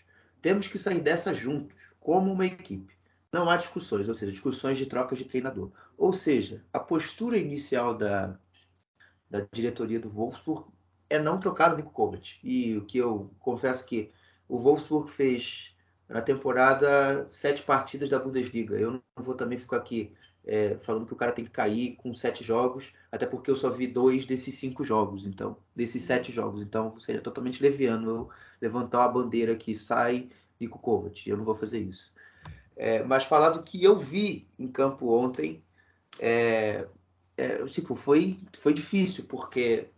[0.42, 2.96] Temos que sair dessa juntos, como uma equipe.
[3.32, 5.72] Não há discussões, ou seja, discussões de troca de treinador.
[5.98, 8.38] Ou seja, a postura inicial da,
[9.30, 10.68] da diretoria do Wolfsburg
[11.10, 12.40] é não trocar o Nico Kovac.
[12.42, 14.12] E o que eu confesso que
[14.48, 15.75] o Wolfsburg fez
[16.08, 18.76] na temporada sete partidas da Bundesliga.
[18.76, 20.14] Eu não vou também ficar aqui
[20.46, 23.70] é, falando que o cara tem que cair com sete jogos, até porque eu só
[23.70, 26.62] vi dois desses cinco jogos, então, desses sete jogos.
[26.62, 28.30] Então, seria totalmente leviano eu
[28.62, 31.28] levantar uma bandeira que sai Nico Kovac.
[31.28, 32.14] Eu não vou fazer isso.
[32.76, 35.64] É, mas falar do que eu vi em campo ontem,
[36.20, 36.88] é,
[37.38, 39.90] é, tipo, foi, foi difícil, porque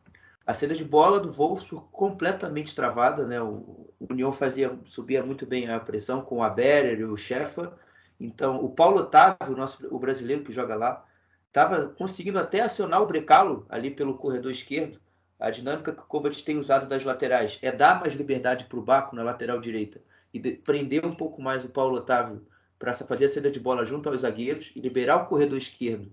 [0.47, 3.39] a saída de bola do Wolfsburg completamente travada, né?
[3.39, 7.71] O, o União fazia subia muito bem a pressão com a Berer e o Sheffer,
[8.19, 11.05] então, o Paulo Otávio, o, nosso, o brasileiro que joga lá,
[11.47, 14.99] estava conseguindo até acionar o Brecalo ali pelo corredor esquerdo.
[15.39, 18.81] A dinâmica que o Kovac tem usado das laterais é dar mais liberdade para o
[18.81, 20.01] Baco na lateral direita
[20.33, 22.45] e de, prender um pouco mais o Paulo Otávio
[22.79, 26.12] para fazer a saída de bola junto aos zagueiros e liberar o corredor esquerdo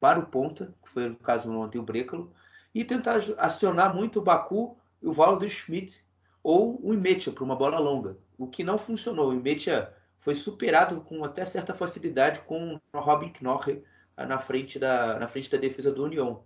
[0.00, 2.32] para o ponta, que foi o caso ontem o Brecalo,
[2.76, 6.04] e tentar acionar muito o Baku e o Valdo Schmidt
[6.42, 9.30] ou o Imetia para uma bola longa, o que não funcionou.
[9.30, 13.80] O Imetia foi superado com até certa facilidade com o Robin Knorr
[14.14, 16.42] na frente da, na frente da defesa do União.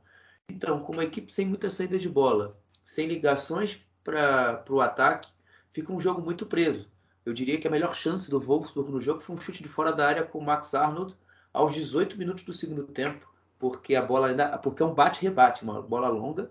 [0.49, 5.29] Então, com uma equipe sem muita saída de bola, sem ligações para o ataque,
[5.73, 6.89] fica um jogo muito preso.
[7.27, 9.91] Eu diria que a melhor chance do Wolfsburg no jogo foi um chute de fora
[9.91, 11.17] da área com o Max Arnold
[11.53, 13.30] aos 18 minutos do segundo tempo,
[13.61, 16.51] porque a bola ainda, porque é um bate-rebate, uma bola longa.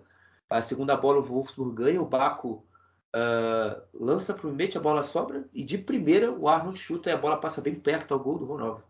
[0.49, 2.65] A segunda bola o Wolfsburg ganha, o Baco
[3.09, 7.13] Uh, lança para o mete, a bola sobra e de primeira o Arnold chuta e
[7.13, 8.83] a bola passa bem perto ao gol do Ronaldo.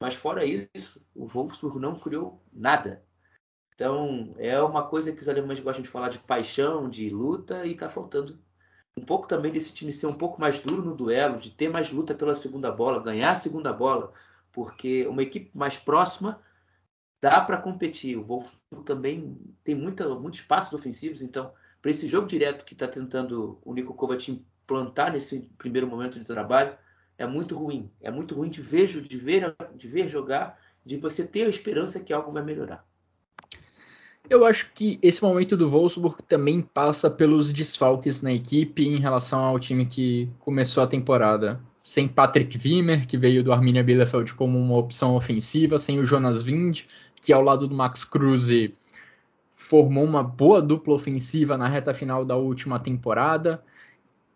[0.00, 3.02] Mas fora isso, o Wolfsburg não criou nada.
[3.74, 7.72] Então é uma coisa que os alemães gostam de falar de paixão, de luta e
[7.72, 8.38] está faltando
[8.96, 11.90] um pouco também desse time ser um pouco mais duro no duelo, de ter mais
[11.90, 14.12] luta pela segunda bola, ganhar a segunda bola,
[14.52, 16.40] porque uma equipe mais próxima
[17.26, 18.16] dá para competir.
[18.16, 21.50] O Wolfsburg também tem muita, muitos espaços ofensivos, então
[21.82, 26.24] para esse jogo direto que está tentando o Nico Kovac implantar nesse primeiro momento de
[26.24, 26.76] trabalho,
[27.18, 27.90] é muito ruim.
[28.00, 31.98] É muito ruim de ver, de ver, de ver jogar, de você ter a esperança
[31.98, 32.84] que algo vai melhorar.
[34.30, 39.44] Eu acho que esse momento do Wolfsburg também passa pelos desfalques na equipe em relação
[39.44, 41.60] ao time que começou a temporada.
[41.80, 46.42] Sem Patrick Wimmer, que veio do Arminia Bielefeld como uma opção ofensiva, sem o Jonas
[46.42, 46.82] Wind,
[47.26, 48.72] que ao lado do Max Kruse
[49.50, 53.60] formou uma boa dupla ofensiva na reta final da última temporada.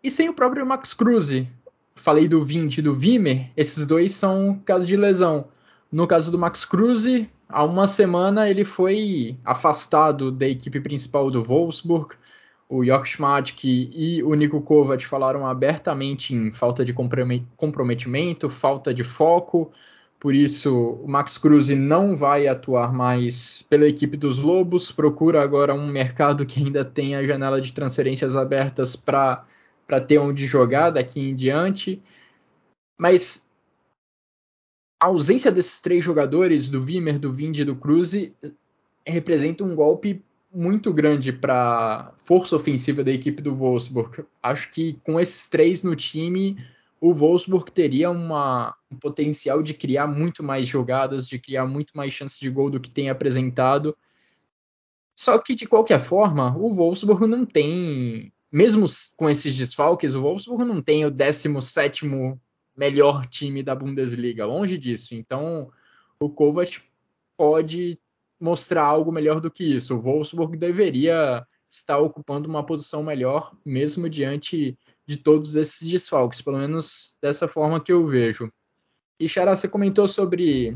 [0.03, 1.47] E sem o próprio Max Cruz.
[1.95, 5.47] Falei do 20 e do Vimer, esses dois são casos de lesão.
[5.89, 7.05] No caso do Max Cruz,
[7.47, 12.15] há uma semana ele foi afastado da equipe principal do Wolfsburg.
[12.67, 19.05] O Jörg Schmadtke e o Nico Kovac falaram abertamente em falta de comprometimento, falta de
[19.05, 19.71] foco,
[20.21, 25.73] por isso, o Max Cruz não vai atuar mais pela equipe dos Lobos, procura agora
[25.73, 29.43] um mercado que ainda tem a janela de transferências abertas para
[30.07, 31.99] ter onde jogar daqui em diante.
[32.99, 33.49] Mas
[34.99, 38.13] a ausência desses três jogadores, do Wimmer, do Vind e do Cruz,
[39.03, 44.23] representa um golpe muito grande para força ofensiva da equipe do Wolfsburg.
[44.43, 46.63] Acho que com esses três no time,
[46.99, 52.13] o Wolfsburg teria uma, um potencial de criar muito mais jogadas, de criar muito mais
[52.13, 53.97] chances de gol do que tem apresentado.
[55.15, 60.65] Só que, de qualquer forma, o Wolfsburg não tem, mesmo com esses desfalques, o Wolfsburg
[60.65, 62.05] não tem o 17
[62.75, 65.13] melhor time da Bundesliga, longe disso.
[65.15, 65.71] Então,
[66.19, 66.81] o Kovac
[67.37, 67.99] pode
[68.39, 69.95] mostrar algo melhor do que isso.
[69.95, 76.57] O Wolfsburg deveria estar ocupando uma posição melhor, mesmo diante de todos esses desfalques, pelo
[76.57, 78.51] menos dessa forma que eu vejo.
[79.21, 80.75] E Xará, você comentou sobre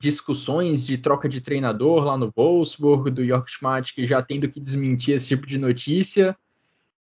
[0.00, 5.14] discussões de troca de treinador lá no Wolfsburg, do Jörg Schmatt, já tendo que desmentir
[5.14, 6.36] esse tipo de notícia.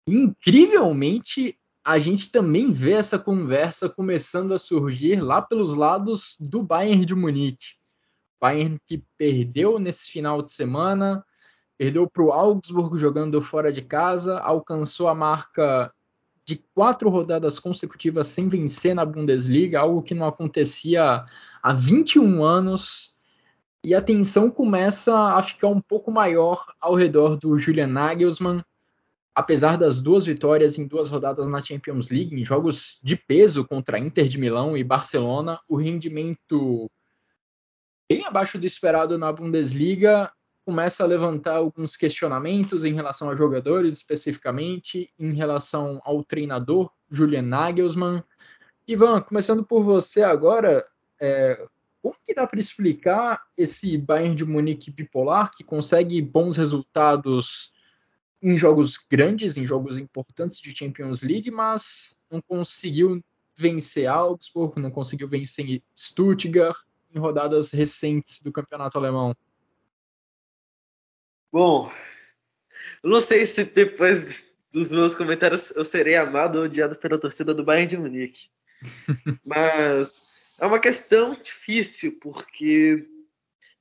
[0.04, 7.04] Incrivelmente, a gente também vê essa conversa começando a surgir lá pelos lados do Bayern
[7.04, 7.76] de Munique.
[8.40, 11.24] Bayern que perdeu nesse final de semana,
[11.78, 15.94] perdeu para o Augsburg jogando fora de casa, alcançou a marca
[16.44, 21.24] de quatro rodadas consecutivas sem vencer na Bundesliga, algo que não acontecia
[21.62, 23.12] há 21 anos.
[23.84, 28.62] E a tensão começa a ficar um pouco maior ao redor do Julian Nagelsmann,
[29.34, 33.98] apesar das duas vitórias em duas rodadas na Champions League, em jogos de peso contra
[33.98, 36.90] Inter de Milão e Barcelona, o rendimento
[38.08, 40.30] bem abaixo do esperado na Bundesliga
[40.64, 47.42] começa a levantar alguns questionamentos em relação a jogadores especificamente, em relação ao treinador Julian
[47.42, 48.22] Nagelsmann.
[48.86, 50.86] Ivan, começando por você agora,
[51.20, 51.66] é,
[52.00, 57.72] como que dá para explicar esse Bayern de Munique bipolar que consegue bons resultados
[58.42, 63.22] em jogos grandes, em jogos importantes de Champions League, mas não conseguiu
[63.54, 66.76] vencer Augsburg, não conseguiu vencer Stuttgart
[67.14, 69.36] em rodadas recentes do campeonato alemão?
[71.52, 71.92] Bom,
[73.04, 77.52] eu não sei se depois dos meus comentários eu serei amado ou odiado pela torcida
[77.52, 78.48] do Bayern de Munique.
[79.44, 80.22] Mas
[80.58, 83.06] é uma questão difícil, porque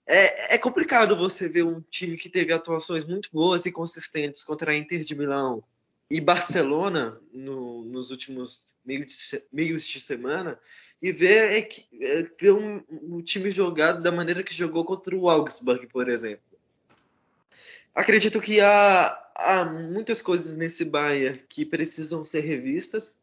[0.05, 4.71] é, é, complicado você ver um time que teve atuações muito boas e consistentes contra
[4.71, 5.63] a Inter de Milão
[6.09, 10.59] e Barcelona no, nos últimos meios de, meios de semana
[11.01, 11.69] e ver,
[12.01, 16.50] é, ver um, um time jogado da maneira que jogou contra o Augsburg, por exemplo.
[17.93, 23.19] Acredito que há, há muitas coisas nesse Bayern que precisam ser revistas.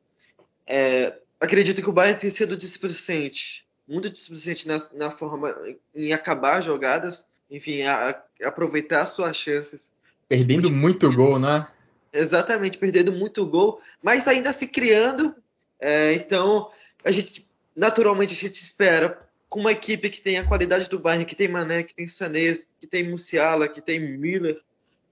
[0.66, 5.54] É, acredito que o Bayern tem sido displicente, muito displicente na, na forma
[5.94, 8.10] em acabar jogadas, enfim, a,
[8.42, 9.92] a aproveitar suas chances.
[10.28, 11.66] Perdendo muito gol, né?
[12.12, 15.34] Exatamente, perdendo muito gol, mas ainda se criando.
[15.80, 16.70] É, então,
[17.04, 21.24] a gente naturalmente a gente espera com uma equipe que tem a qualidade do Bayern,
[21.24, 24.60] que tem Mané, que tem Sané, que tem Musiala, que tem Miller,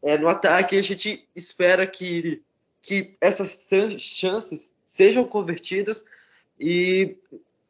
[0.03, 2.43] é, no ataque a gente espera que,
[2.83, 3.67] que essas
[3.99, 6.05] chances sejam convertidas
[6.61, 7.17] e,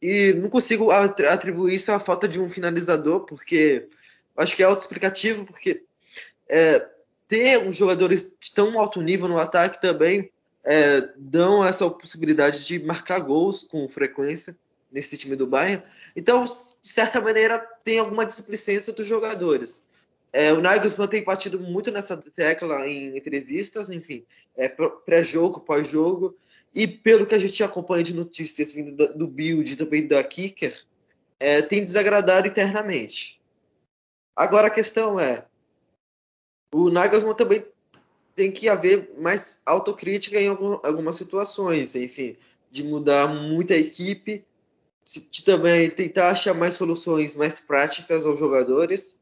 [0.03, 3.89] e não consigo atribuir isso à falta de um finalizador, porque
[4.37, 5.85] acho que é autoexplicativo, porque
[6.49, 6.87] é,
[7.29, 10.31] ter uns jogadores de tão alto nível no ataque também
[10.65, 14.57] é, dão essa possibilidade de marcar gols com frequência
[14.97, 15.83] nesse time do Bayern.
[16.17, 19.87] Então, de certa maneira, tem alguma displicência dos jogadores.
[20.33, 24.25] É, o Nagelsmann tem batido muito nessa tecla em entrevistas, enfim,
[24.57, 26.35] é, pré-jogo, pós-jogo,
[26.75, 30.83] e pelo que a gente acompanha de notícias vindo do Build e também da Kicker,
[31.39, 33.41] é, tem desagradado internamente.
[34.35, 35.45] Agora a questão é,
[36.75, 37.65] o Nagelsmann também
[38.35, 42.37] tem que haver mais autocrítica em algum, algumas situações, enfim,
[42.71, 44.45] de mudar muito a equipe,
[45.31, 49.19] de também tentar achar mais soluções mais práticas aos jogadores.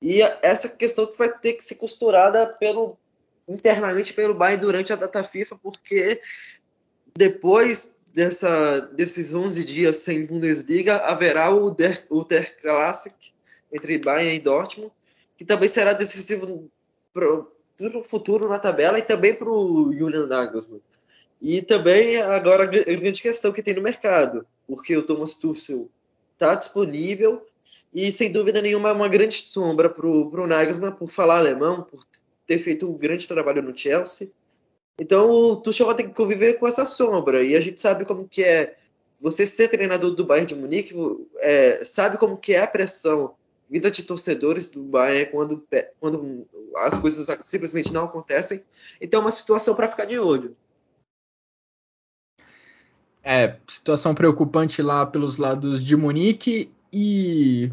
[0.00, 2.96] E essa questão vai ter que ser costurada pelo
[3.48, 6.22] internamente pelo Bayern durante a data FIFA, porque
[7.16, 13.14] depois dessa, desses 11 dias sem Bundesliga, haverá o Der, o Der Classic
[13.72, 14.92] entre Bayern e Dortmund,
[15.36, 16.70] que também será decisivo
[17.12, 17.28] para
[17.98, 20.80] o futuro na tabela e também para o Julian Nagelsmann.
[21.42, 25.88] E também agora a grande questão que tem no mercado, porque o Thomas Tuchel
[26.34, 27.44] está disponível
[27.92, 32.00] e sem dúvida nenhuma uma grande sombra para o Nagelsmann por falar alemão, por
[32.46, 34.30] ter feito um grande trabalho no Chelsea.
[34.96, 38.28] Então o Tuchel vai ter que conviver com essa sombra e a gente sabe como
[38.28, 38.76] que é
[39.20, 40.94] você ser treinador do Bayern de Munique,
[41.38, 43.34] é, sabe como que é a pressão
[43.68, 45.66] vida de torcedores do Bayern quando,
[45.98, 46.46] quando
[46.76, 48.62] as coisas simplesmente não acontecem.
[49.00, 50.56] Então é uma situação para ficar de olho.
[53.22, 57.70] É, situação preocupante lá pelos lados de Munique e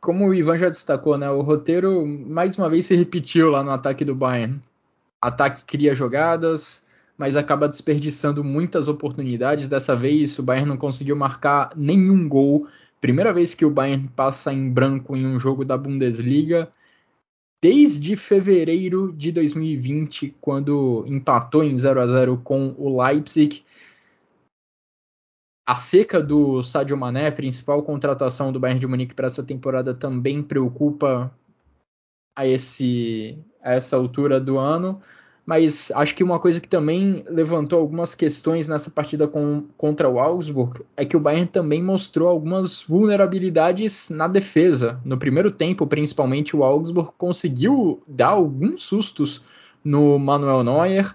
[0.00, 3.70] como o Ivan já destacou, né, o roteiro mais uma vez se repetiu lá no
[3.70, 4.60] ataque do Bayern.
[5.20, 6.86] Ataque cria jogadas,
[7.16, 9.66] mas acaba desperdiçando muitas oportunidades.
[9.66, 12.68] Dessa vez, o Bayern não conseguiu marcar nenhum gol.
[13.00, 16.68] Primeira vez que o Bayern passa em branco em um jogo da Bundesliga
[17.64, 23.63] desde fevereiro de 2020, quando empatou em 0 a 0 com o Leipzig.
[25.66, 30.42] A seca do Sadio Mané, principal contratação do Bayern de Munique para essa temporada, também
[30.42, 31.32] preocupa
[32.36, 35.00] a, esse, a essa altura do ano
[35.46, 40.18] mas acho que uma coisa que também levantou algumas questões nessa partida com, contra o
[40.18, 45.00] Augsburg é que o Bayern também mostrou algumas vulnerabilidades na defesa.
[45.04, 49.42] No primeiro tempo, principalmente, o Augsburg conseguiu dar alguns sustos
[49.84, 51.14] no Manuel Neuer,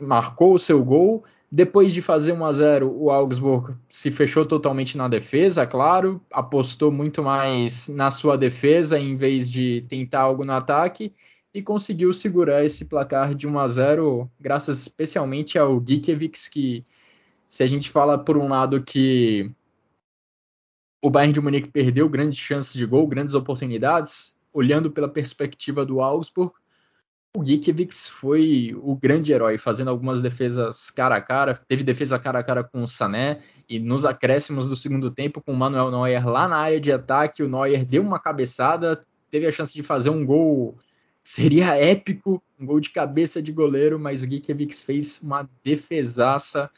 [0.00, 1.24] marcou o seu gol.
[1.56, 6.90] Depois de fazer 1 a 0, o Augsburg se fechou totalmente na defesa, claro, apostou
[6.90, 11.14] muito mais na sua defesa em vez de tentar algo no ataque
[11.54, 16.82] e conseguiu segurar esse placar de 1 a 0 graças especialmente ao Gikiewicz, que
[17.48, 19.48] se a gente fala por um lado que
[21.00, 26.00] o Bayern de Munique perdeu grandes chances de gol, grandes oportunidades, olhando pela perspectiva do
[26.00, 26.52] Augsburg,
[27.36, 32.38] o Gikiewicz foi o grande herói, fazendo algumas defesas cara a cara, teve defesa cara
[32.38, 36.26] a cara com o Sané, e nos acréscimos do segundo tempo, com o Manuel Neuer
[36.26, 40.10] lá na área de ataque, o Neuer deu uma cabeçada, teve a chance de fazer
[40.10, 40.78] um gol
[41.24, 46.70] Seria épico, um gol de cabeça de goleiro, mas o Gikiewicz fez uma defesaça.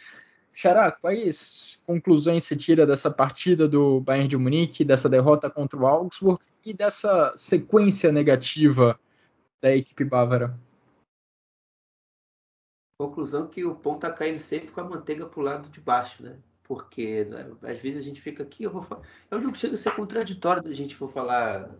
[0.54, 5.84] Xará, quais conclusões você tira dessa partida do Bayern de Munique, dessa derrota contra o
[5.84, 8.96] Augsburg e dessa sequência negativa
[9.62, 10.56] da equipe bávara?
[12.98, 16.38] Conclusão que o pão tá caindo sempre com a manteiga pro lado de baixo, né?
[16.62, 19.02] Porque né, às vezes a gente fica aqui, eu vou falar...
[19.30, 21.70] é um chega a ser contraditório da gente for falar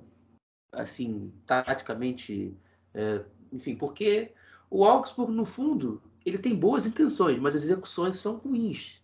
[0.72, 2.56] assim, taticamente,
[2.94, 4.32] é, enfim, porque
[4.70, 9.00] o Augsburg, no fundo, ele tem boas intenções, mas as execuções são ruins.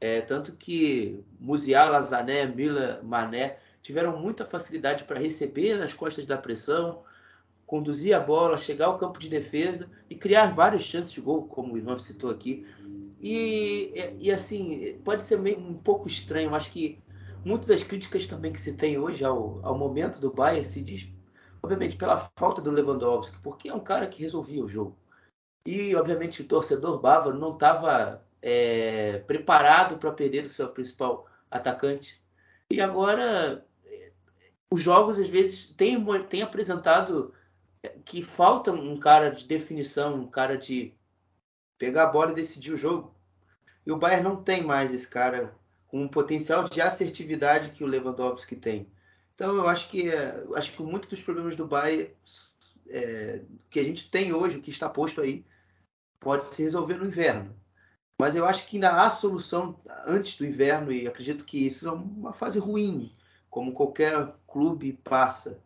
[0.00, 6.36] É, tanto que Musiala, Zané, Mila, Mané tiveram muita facilidade para receber nas costas da
[6.36, 7.04] pressão,
[7.74, 11.74] conduzir a bola, chegar ao campo de defesa e criar várias chances de gol, como
[11.74, 12.64] o Ivan citou aqui.
[13.20, 17.00] E, e assim, pode ser meio, um pouco estranho, acho que
[17.44, 21.08] muitas das críticas também que se tem hoje ao, ao momento do Bayern se diz
[21.60, 24.96] obviamente pela falta do Lewandowski, porque é um cara que resolvia o jogo.
[25.66, 32.22] E, obviamente, o torcedor bávaro não estava é, preparado para perder o seu principal atacante.
[32.70, 33.66] E agora,
[34.70, 37.34] os jogos, às vezes, têm, têm apresentado
[38.04, 40.92] que falta um cara de definição, um cara de
[41.78, 43.14] pegar a bola e decidir o jogo.
[43.86, 45.54] E o Bayern não tem mais esse cara
[45.86, 48.90] com um potencial de assertividade que o Lewandowski tem.
[49.34, 52.10] Então eu acho que é, acho que muitos dos problemas do Bayern
[52.88, 55.44] é, que a gente tem hoje, o que está posto aí,
[56.20, 57.54] pode se resolver no inverno.
[58.18, 59.76] Mas eu acho que ainda há solução
[60.06, 63.12] antes do inverno e acredito que isso é uma fase ruim,
[63.50, 65.60] como qualquer clube passa.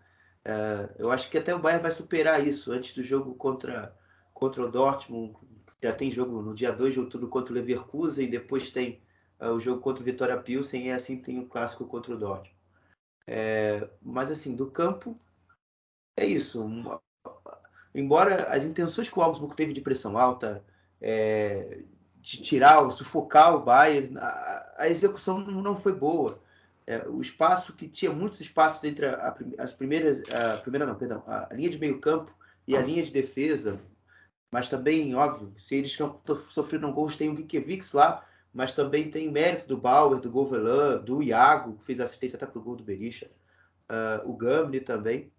[0.48, 3.94] É, eu acho que até o Bayern vai superar isso antes do jogo contra,
[4.32, 5.36] contra o Dortmund.
[5.82, 9.02] Já tem jogo no dia 2 de outubro contra o Leverkusen, e depois tem
[9.38, 12.56] uh, o jogo contra o Vitória Pilsen e assim tem o clássico contra o Dortmund.
[13.26, 15.20] É, mas assim, do campo
[16.16, 16.64] é isso.
[17.94, 20.64] Embora as intenções que o Augsburg teve de pressão alta,
[20.98, 21.82] é,
[22.16, 26.42] de tirar, sufocar o Bayern, a, a execução não foi boa.
[26.88, 30.94] É, o espaço que tinha muitos espaços entre a, a, as primeiras, a primeira não,
[30.94, 32.34] perdão, a linha de meio campo
[32.66, 33.78] e a linha de defesa,
[34.50, 36.18] mas também, óbvio, se eles não
[36.48, 41.22] sofreram gols, tem o Gikiewicz lá, mas também tem mérito do Bauer, do Govelan, do
[41.22, 43.30] Iago, que fez assistência até para o gol do Berisha,
[43.90, 45.30] uh, o Gamli também.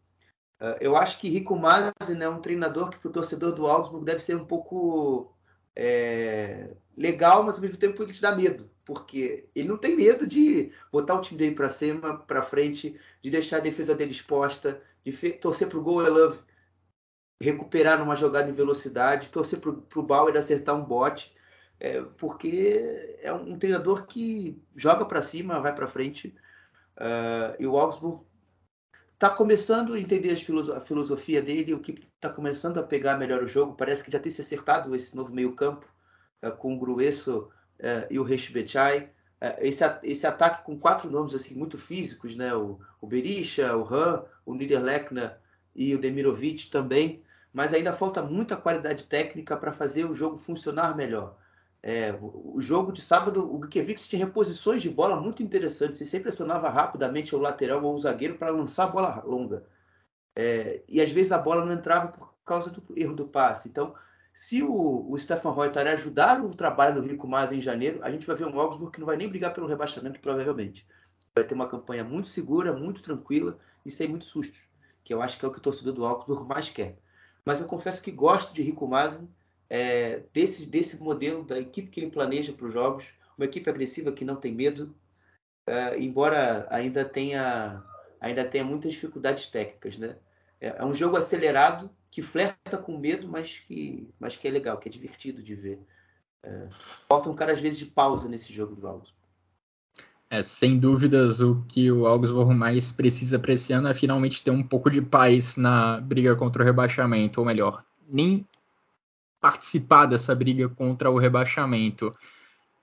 [0.62, 4.06] Uh, eu acho que Rico Mazin é um treinador que para o torcedor do Augsburg
[4.06, 5.34] deve ser um pouco
[5.76, 10.26] é, legal, mas ao mesmo tempo ele te dá medo, porque ele não tem medo
[10.26, 14.82] de botar o time dele para cima, para frente, de deixar a defesa dele exposta,
[15.06, 16.40] de torcer para o gol I love
[17.40, 21.32] recuperar numa jogada em velocidade, torcer para o Bauer acertar um bote
[21.80, 26.36] é, porque é um treinador que joga para cima, vai para frente.
[26.98, 28.26] Uh, e o Augsburg
[29.14, 30.34] está começando a entender
[30.76, 33.76] a filosofia dele, o que está começando a pegar melhor o jogo.
[33.76, 35.86] Parece que já tem se acertado esse novo meio-campo
[36.44, 37.50] uh, com o Grueso
[38.10, 39.10] e o Reshbechai.
[39.60, 42.54] Esse, esse, ataque com quatro nomes assim muito físicos, né?
[42.54, 45.38] O, o Berisha, o Han, o Niederlechner
[45.74, 47.24] e o Demirovic também,
[47.54, 51.38] mas ainda falta muita qualidade técnica para fazer o jogo funcionar melhor.
[51.82, 56.00] É, o jogo de sábado, o Gikiewicz tinha reposições de bola muito interessantes.
[56.02, 59.66] Ele sempre acionava rapidamente o lateral ou o zagueiro para lançar a bola longa.
[60.36, 63.70] É, e às vezes a bola não entrava por causa do erro do passe.
[63.70, 63.96] Então,
[64.40, 68.26] Se o, o Stefan Reuter ajudar o trabalho do Rico Mas em janeiro, a gente
[68.26, 70.88] vai ver um Augsburg que não vai nem brigar pelo rebaixamento, provavelmente.
[71.36, 74.58] Vai ter uma campanha muito segura, muito tranquila e sem muitos sustos,
[75.04, 76.98] que eu acho que é o que o torcedor do Augsburg mais quer.
[77.44, 79.30] Mas eu confesso que gosto de Rico Mazen,
[79.70, 84.14] é, desse, desse modelo da equipe que ele planeja para os jogos, uma equipe agressiva
[84.14, 84.96] que não tem medo,
[85.68, 87.84] é, embora ainda tenha,
[88.22, 89.98] ainda tenha muitas dificuldades técnicas.
[89.98, 90.16] Né?
[90.62, 94.78] É, é, um jogo acelerado que flerta com medo, mas que, mas que é legal,
[94.78, 95.80] que é divertido de ver.
[96.44, 96.68] É,
[97.08, 99.20] falta um cara, às vezes, de pausa nesse jogo do Augsburg.
[100.32, 104.52] É, sem dúvidas, o que o Augsburg mais precisa para esse ano é finalmente ter
[104.52, 108.48] um pouco de paz na briga contra o rebaixamento, ou melhor, nem
[109.42, 112.14] participar dessa briga contra o rebaixamento.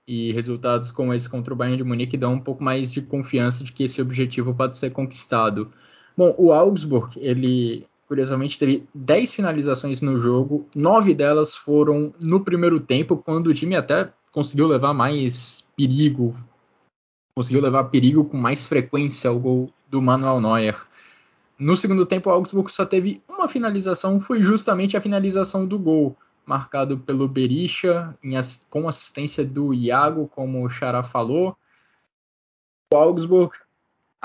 [0.05, 3.63] E resultados como esse contra o Bayern de Munique dão um pouco mais de confiança
[3.63, 5.71] de que esse objetivo pode ser conquistado.
[6.17, 12.79] Bom, o Augsburg, ele curiosamente teve 10 finalizações no jogo, nove delas foram no primeiro
[12.79, 16.35] tempo, quando o time até conseguiu levar mais perigo,
[17.35, 20.87] conseguiu levar perigo com mais frequência ao gol do Manuel Neuer.
[21.59, 26.15] No segundo tempo, o Augsburg só teve uma finalização, foi justamente a finalização do gol
[26.45, 28.17] marcado pelo Berisha,
[28.69, 31.57] com assistência do Iago, como o Xará falou.
[32.93, 33.53] O Augsburg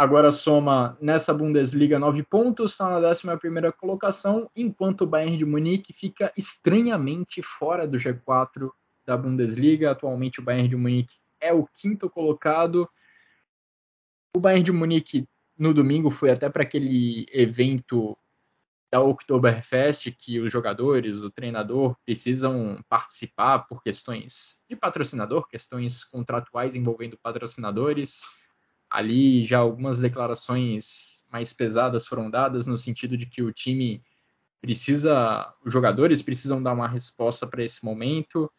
[0.02, 3.22] agora soma nessa Bundesliga nove pontos, está na 11
[3.78, 8.68] colocação, enquanto o Bayern de Munique fica estranhamente fora do G4
[9.06, 9.92] da Bundesliga.
[9.92, 12.88] Atualmente o Bayern de Munique é o quinto colocado.
[14.36, 15.24] O Bayern de Munique
[15.56, 18.18] no domingo foi até para aquele evento
[18.90, 26.74] da Oktoberfest que os jogadores, o treinador precisam participar por questões de patrocinador, questões contratuais
[26.74, 28.22] envolvendo patrocinadores.
[28.92, 34.02] Ali já algumas declarações mais pesadas foram dadas no sentido de que o time
[34.60, 38.52] precisa, os jogadores precisam dar uma resposta para esse momento.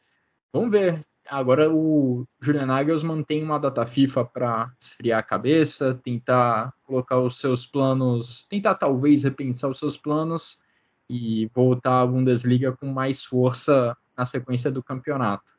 [0.51, 6.73] Vamos ver Agora o Julian Nagelsmann tem uma data FIFA para esfriar a cabeça, tentar
[6.83, 10.61] colocar os seus planos, tentar talvez repensar os seus planos
[11.09, 15.52] e voltar à Bundesliga com mais força na sequência do campeonato.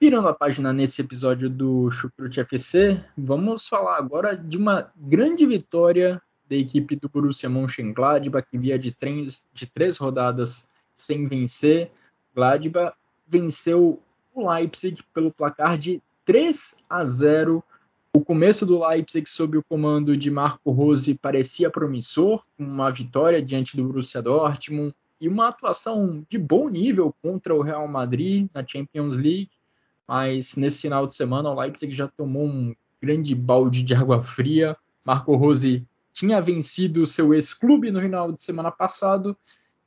[0.00, 6.22] Virando a página nesse episódio do Chucrute FC, vamos falar agora de uma grande vitória
[6.48, 11.90] da equipe do Borussia Mönchengladbach, que via de três, de três rodadas sem vencer.
[12.32, 12.96] Gladbach
[13.26, 14.00] venceu
[14.32, 17.60] o Leipzig pelo placar de 3 a 0.
[18.14, 23.42] O começo do Leipzig sob o comando de Marco Rose parecia promissor, com uma vitória
[23.42, 28.64] diante do Borussia Dortmund e uma atuação de bom nível contra o Real Madrid na
[28.64, 29.50] Champions League,
[30.08, 34.74] mas nesse final de semana o Leipzig já tomou um grande balde de água fria.
[35.04, 39.36] Marco Rose tinha vencido seu ex-clube no final de semana passado,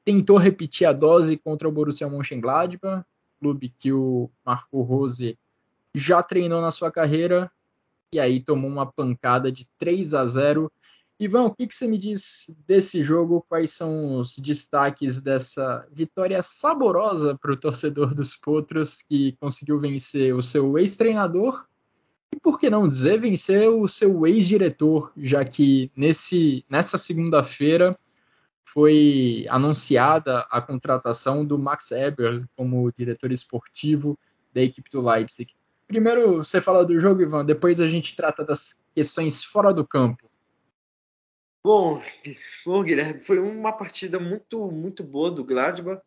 [0.05, 3.03] tentou repetir a dose contra o Borussia Mönchengladbach,
[3.39, 5.37] clube que o Marco Rose
[5.93, 7.51] já treinou na sua carreira
[8.13, 10.71] e aí tomou uma pancada de 3 a 0.
[11.21, 13.45] Ivan, o que, que você me diz desse jogo?
[13.47, 20.33] Quais são os destaques dessa vitória saborosa para o torcedor dos Potros que conseguiu vencer
[20.33, 21.67] o seu ex-treinador
[22.35, 27.95] e por que não dizer vencer o seu ex-diretor, já que nesse, nessa segunda-feira
[28.65, 34.17] foi anunciada a contratação do Max Eber como diretor esportivo
[34.51, 35.53] da equipe do Leipzig.
[35.87, 40.30] Primeiro você fala do jogo, Ivan, depois a gente trata das questões fora do campo.
[41.63, 42.01] Bom,
[42.65, 46.01] bom Guilherme, foi uma partida muito, muito boa do Gladbach.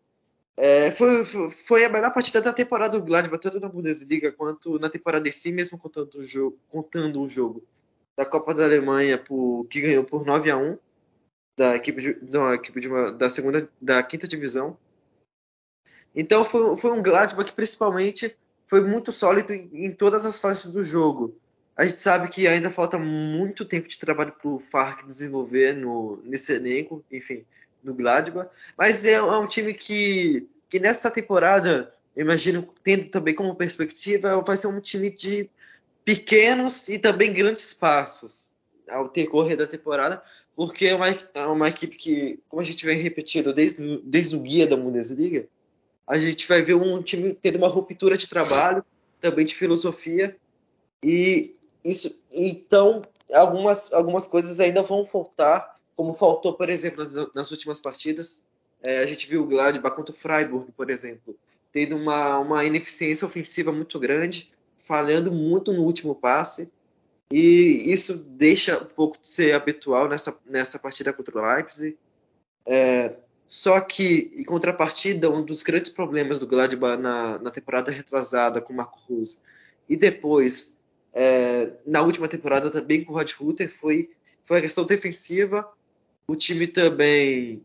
[0.57, 4.89] É, foi, foi a melhor partida da temporada do Gladbach, tanto na Bundesliga quanto na
[4.89, 7.65] temporada em si, mesmo contando o jogo, contando o jogo
[8.17, 10.79] da Copa da Alemanha, por, que ganhou por 9 a 1
[11.57, 14.77] da equipe, de, da, equipe de uma, da segunda, da quinta divisão.
[16.15, 18.37] Então foi, foi um Gladbach que principalmente
[18.67, 21.37] foi muito sólido em, em, todas as fases do jogo.
[21.77, 26.21] A gente sabe que ainda falta muito tempo de trabalho para o Farc desenvolver no,
[26.25, 27.45] nesse elenco, enfim,
[27.83, 28.49] no Gladbach.
[28.79, 34.57] Mas é, é um time que, que nessa temporada, imagino, tendo também como perspectiva, vai
[34.57, 35.51] ser um time de
[36.05, 38.55] pequenos e também grandes passos
[38.89, 40.23] ao decorrer da temporada,
[40.55, 44.41] porque é uma, é uma equipe que, como a gente vem repetindo desde, desde o
[44.41, 45.49] guia da Bundesliga,
[46.07, 48.85] a gente vai ver um time tendo uma ruptura de trabalho,
[49.21, 50.37] também de filosofia,
[51.03, 51.54] e
[51.85, 57.81] isso, então algumas, algumas coisas ainda vão faltar, como faltou, por exemplo, nas, nas últimas
[57.81, 58.45] partidas.
[58.83, 61.37] É, a gente viu o Gladbach contra o Freiburg, por exemplo,
[61.73, 66.73] tendo uma, uma ineficiência ofensiva muito grande, falhando muito no último passe.
[67.31, 71.97] E isso deixa um pouco de ser habitual nessa, nessa partida contra o Leipzig.
[72.67, 73.15] É,
[73.47, 78.73] Só que, em contrapartida, um dos grandes problemas do Gladbach na, na temporada retrasada com
[78.73, 79.41] o Marco Rose
[79.89, 80.79] e depois
[81.15, 84.11] é, na última temporada também com o Rod Hutter foi,
[84.43, 85.67] foi a questão defensiva.
[86.27, 87.63] O time também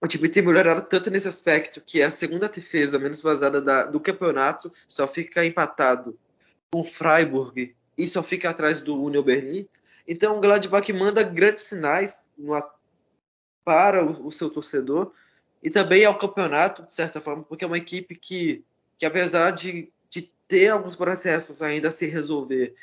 [0.00, 3.86] o time tem melhorado tanto nesse aspecto que é a segunda defesa menos vazada da,
[3.86, 6.18] do campeonato só fica empatado
[6.70, 9.66] com o Freiburg e só fica atrás do Union Berlin.
[10.06, 12.52] Então o Gladbach manda grandes sinais no,
[13.64, 15.12] para o, o, seu torcedor
[15.62, 18.62] e também ao campeonato, de certa forma, porque é uma equipe que,
[18.98, 19.92] que apesar de, de
[20.48, 22.74] ter alguns processos ainda a se resolver,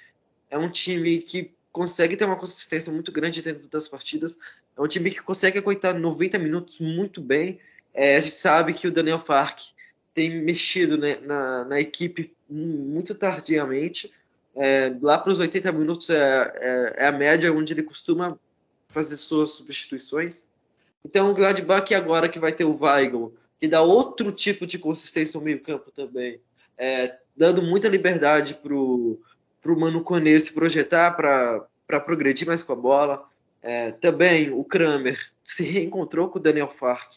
[0.50, 4.40] é um time que consegue ter uma consistência muito grande dentro das partidas.
[4.78, 7.60] É um time que consegue aguentar 90 minutos muito bem.
[7.94, 9.60] É, a gente sabe que o Daniel Fark
[10.14, 14.12] tem mexido né, na, na, equipe muito tardiamente.
[14.56, 18.38] É, lá para os 80 minutos é, é, é, a média onde ele costuma
[18.90, 20.48] fazer suas substituições.
[21.04, 25.40] Então o Gladbach agora que vai ter o Weigl, que dá outro tipo de consistência
[25.40, 26.40] no meio campo também,
[26.78, 29.20] é, dando muita liberdade para o
[29.66, 33.28] Mano Kone se projetar para progredir mais com a bola.
[33.62, 37.12] É, também o Kramer se reencontrou com o Daniel Fark.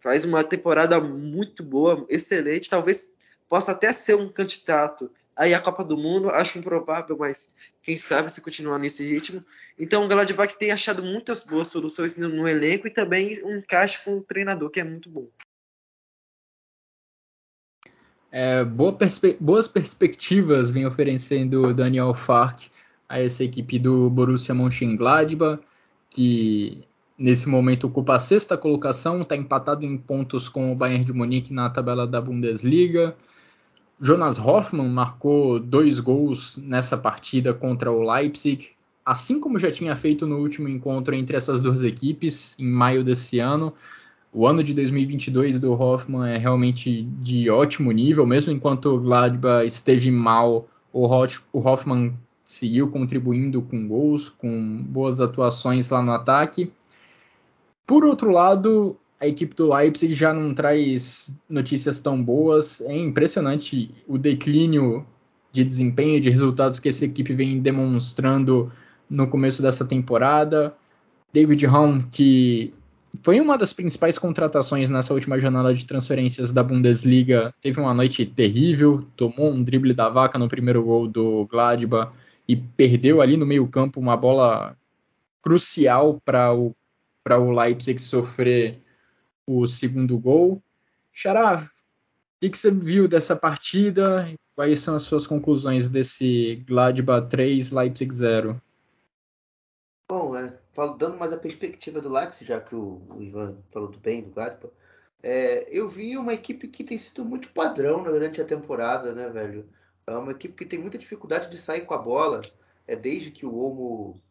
[0.00, 2.70] Faz uma temporada muito boa, excelente.
[2.70, 3.14] Talvez
[3.48, 8.32] possa até ser um candidato Aí a Copa do Mundo, acho improvável, mas quem sabe
[8.32, 9.44] se continuar nesse ritmo.
[9.78, 14.02] Então o Gladbach tem achado muitas boas soluções no, no elenco e também um encaixe
[14.02, 15.28] com o treinador que é muito bom.
[18.38, 22.64] É, boa perspe boas perspectivas vem oferecendo Daniel Fark
[23.08, 25.58] a essa equipe do Borussia Mönchengladbach,
[26.10, 26.84] que
[27.16, 31.50] nesse momento ocupa a sexta colocação, está empatado em pontos com o Bayern de Munique
[31.50, 33.16] na tabela da Bundesliga.
[33.98, 38.68] Jonas Hoffmann marcou dois gols nessa partida contra o Leipzig,
[39.02, 43.38] assim como já tinha feito no último encontro entre essas duas equipes, em maio desse
[43.38, 43.72] ano.
[44.38, 49.66] O ano de 2022 do Hoffmann é realmente de ótimo nível, mesmo enquanto o Gladbach
[49.66, 51.06] esteve mal, o
[51.54, 52.12] Hoffmann
[52.44, 56.70] seguiu contribuindo com gols, com boas atuações lá no ataque.
[57.86, 62.82] Por outro lado, a equipe do Leipzig já não traz notícias tão boas.
[62.82, 65.06] É impressionante o declínio
[65.50, 68.70] de desempenho, de resultados que essa equipe vem demonstrando
[69.08, 70.76] no começo dessa temporada.
[71.32, 72.74] David Raum, que
[73.22, 78.24] foi uma das principais contratações nessa última jornada de transferências da Bundesliga, teve uma noite
[78.26, 82.12] terrível, tomou um drible da vaca no primeiro gol do Gladbach
[82.48, 84.76] e perdeu ali no meio-campo uma bola
[85.42, 86.74] crucial para o,
[87.28, 88.80] o Leipzig sofrer
[89.46, 90.62] o segundo gol.
[91.12, 94.28] Xará, o que, que, você viu dessa partida?
[94.54, 98.60] Quais são as suas conclusões desse Gladbach 3, Leipzig 0?
[100.08, 100.58] Bom, é,
[100.98, 104.30] dando mais a perspectiva do Leipzig, já que o, o Ivan falou do bem do
[104.30, 104.72] Gladbach,
[105.22, 109.68] é, eu vi uma equipe que tem sido muito padrão durante a temporada, né, velho?
[110.06, 112.42] É uma equipe que tem muita dificuldade de sair com a bola,
[112.86, 114.22] é desde que o Olmo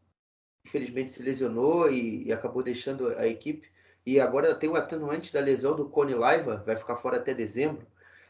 [0.65, 3.69] infelizmente se lesionou e, e acabou deixando a equipe
[4.05, 7.87] e agora tem o atenuante da lesão do Cone Laiba, vai ficar fora até dezembro.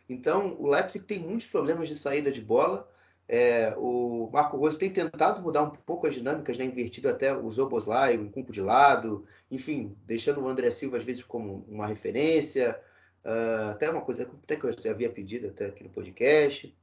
[0.07, 2.89] Então, o Leipzig tem muitos problemas de saída de bola.
[3.27, 6.65] É, o Marco Rose tem tentado mudar um pouco as dinâmicas, né?
[6.65, 11.23] invertido até o Zoboslai, um campo de lado, enfim, deixando o André Silva às vezes
[11.23, 12.79] como uma referência.
[13.23, 16.75] Uh, até uma coisa até que eu havia pedido até aqui no podcast.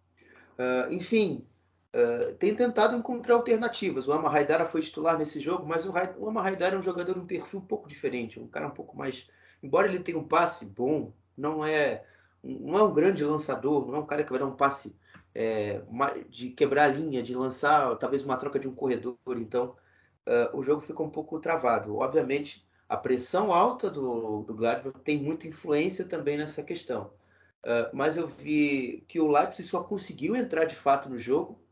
[0.58, 1.46] Uh, enfim,
[1.94, 4.08] Uh, tem tentado encontrar alternativas.
[4.08, 7.18] O Ama Haidara foi titular nesse jogo, mas o, o Ama Haidara é um jogador
[7.18, 9.28] um perfil um pouco diferente, um cara um pouco mais.
[9.62, 12.02] Embora ele tenha um passe bom, não é,
[12.42, 14.96] não é um grande lançador, não é um cara que vai dar um passe
[15.34, 15.82] é,
[16.28, 19.16] de quebrar a linha, de lançar talvez uma troca de um corredor.
[19.36, 19.76] Então
[20.26, 21.96] uh, o jogo ficou um pouco travado.
[21.96, 27.12] Obviamente, a pressão alta do, do Gladbach tem muita influência também nessa questão.
[27.64, 31.62] Uh, mas eu vi que o Leipzig só conseguiu entrar de fato no jogo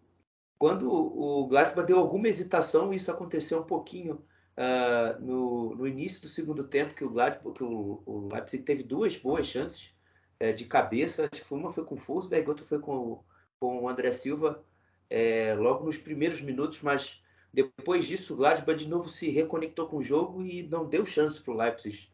[0.61, 4.23] quando o Gladbach deu alguma hesitação, isso aconteceu um pouquinho
[4.59, 8.83] uh, no, no, início do segundo tempo, que o Gladbach, que o, o Leipzig teve
[8.83, 9.91] duas boas chances
[10.39, 11.31] é, de cabeça.
[11.33, 13.25] Acho que uma foi com o Fulsberg, outra foi com,
[13.61, 14.65] com o André Silva,
[15.09, 19.99] é, logo nos primeiros minutos, mas depois disso o Gladbach de novo se reconectou com
[19.99, 22.11] o jogo e não deu chance para o Leipzig.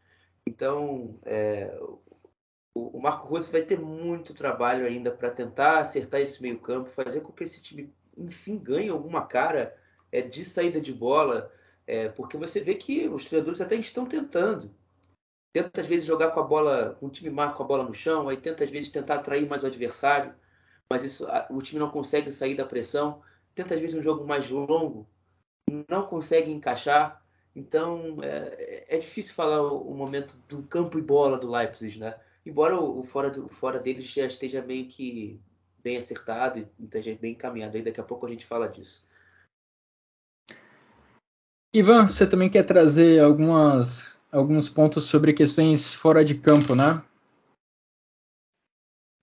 [0.47, 1.79] Então, é,
[2.75, 7.21] o, Marco Rose vai ter muito trabalho ainda para tentar acertar esse meio campo, fazer
[7.21, 9.77] com que esse time enfim, ganha alguma cara
[10.11, 11.53] é, de saída de bola,
[11.87, 14.75] é, porque você vê que os treinadores até estão tentando.
[15.53, 17.95] Tenta às vezes jogar com a bola, com o time marca com a bola no
[17.95, 20.35] chão, aí tenta às vezes tentar atrair mais o adversário,
[20.91, 23.23] mas isso, o time não consegue sair da pressão.
[23.55, 25.07] Tenta às vezes um jogo mais longo,
[25.89, 27.23] não consegue encaixar.
[27.55, 32.19] Então é, é difícil falar o, o, momento do campo e bola do Leipzig, né?
[32.45, 35.41] Embora o, o fora, do, fora deles já esteja meio que
[35.83, 39.05] bem acertado e esteja bem encaminhado, aí daqui a pouco a gente fala disso.
[41.75, 47.03] Ivan, você também quer trazer algumas, alguns pontos sobre questões fora de campo, né?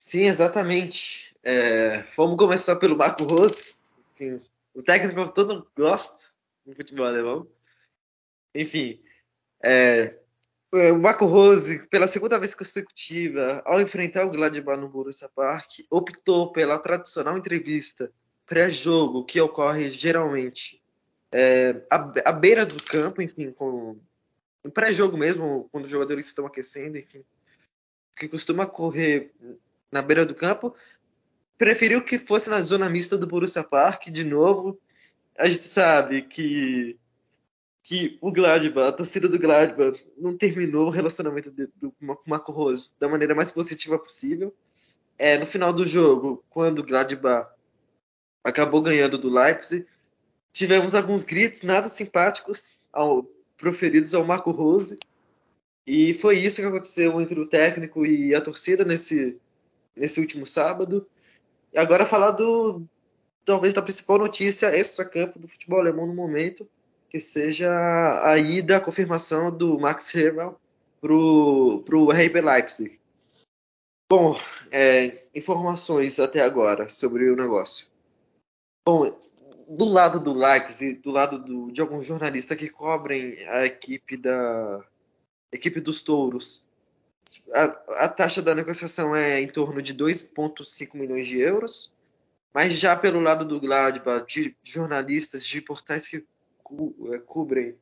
[0.01, 1.32] Sim, exatamente.
[1.43, 3.75] É, vamos começar pelo Marco Rose.
[4.13, 4.41] Enfim,
[4.73, 6.31] o técnico que todo gosta
[6.65, 7.47] no futebol alemão.
[8.55, 9.01] Enfim,
[9.61, 10.15] é,
[10.71, 16.51] o Marco Rose, pela segunda vez consecutiva, ao enfrentar o Gladbach no Borussia Park, optou
[16.51, 18.11] pela tradicional entrevista
[18.45, 20.81] pré-jogo que ocorre geralmente
[21.31, 23.97] é, à, à, beira do campo, enfim, com
[24.73, 27.23] pré-jogo mesmo, quando os jogadores estão aquecendo, enfim,
[28.15, 29.31] que costuma correr
[29.91, 30.75] na beira do campo,
[31.63, 34.77] preferiu que fosse na zona mista do Borussia Park, de novo.
[35.37, 36.99] A gente sabe que
[37.81, 42.51] que o Gladbach, a torcida do Gladbach, não terminou o relacionamento do, com o Marco
[42.51, 44.53] Rose da maneira mais positiva possível.
[45.17, 47.49] É, no final do jogo, quando o Gladbach
[48.43, 49.85] acabou ganhando do Leipzig,
[50.51, 53.23] tivemos alguns gritos nada simpáticos ao,
[53.57, 54.99] proferidos ao Marco Rose.
[55.87, 59.37] E foi isso que aconteceu entre o técnico e a torcida nesse,
[59.95, 61.07] nesse último sábado.
[61.73, 62.83] E agora falar do
[63.43, 66.67] talvez da principal notícia extra-campo do futebol alemão no momento,
[67.09, 67.69] que seja
[68.23, 70.55] a ida, a confirmação do Max Hermann
[71.01, 72.99] para o RB Leipzig.
[74.09, 74.37] Bom,
[74.71, 77.87] é, informações até agora sobre o negócio.
[78.87, 79.19] Bom,
[79.67, 84.83] do lado do Leipzig, do lado do, de alguns jornalistas que cobrem a equipe da
[85.51, 86.67] equipe dos Touros,
[87.51, 91.93] a, a taxa da negociação é em torno de 2,5 milhões de euros.
[92.53, 96.23] Mas já pelo lado do Gladbach, de jornalistas, de portais que
[97.11, 97.75] é, cobrem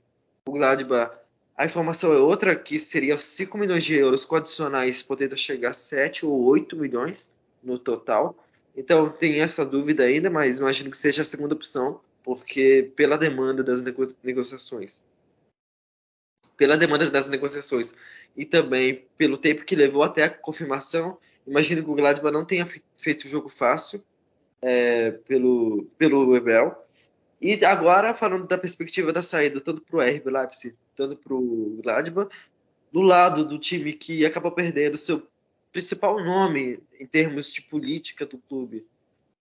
[0.45, 1.17] o Gladbach.
[1.57, 5.73] A informação é outra, que seria 5 milhões de euros com adicionais, podendo chegar a
[5.73, 8.35] 7 ou 8 milhões no total.
[8.75, 13.63] Então tem essa dúvida ainda, mas imagino que seja a segunda opção, porque pela demanda
[13.63, 15.05] das nego negociações.
[16.55, 17.95] Pela demanda das negociações
[18.35, 22.65] e também pelo tempo que levou até a confirmação, imagino que o Gladbach não tenha
[22.95, 24.03] feito o jogo fácil
[24.61, 26.75] é, pelo, pelo Ebel.
[27.41, 31.79] E agora, falando da perspectiva da saída, tanto para o RB Leipzig, tanto para o
[31.81, 32.29] Gladbach,
[32.91, 35.27] do lado do time que acabou perdendo seu
[35.71, 38.85] principal nome em termos de política do clube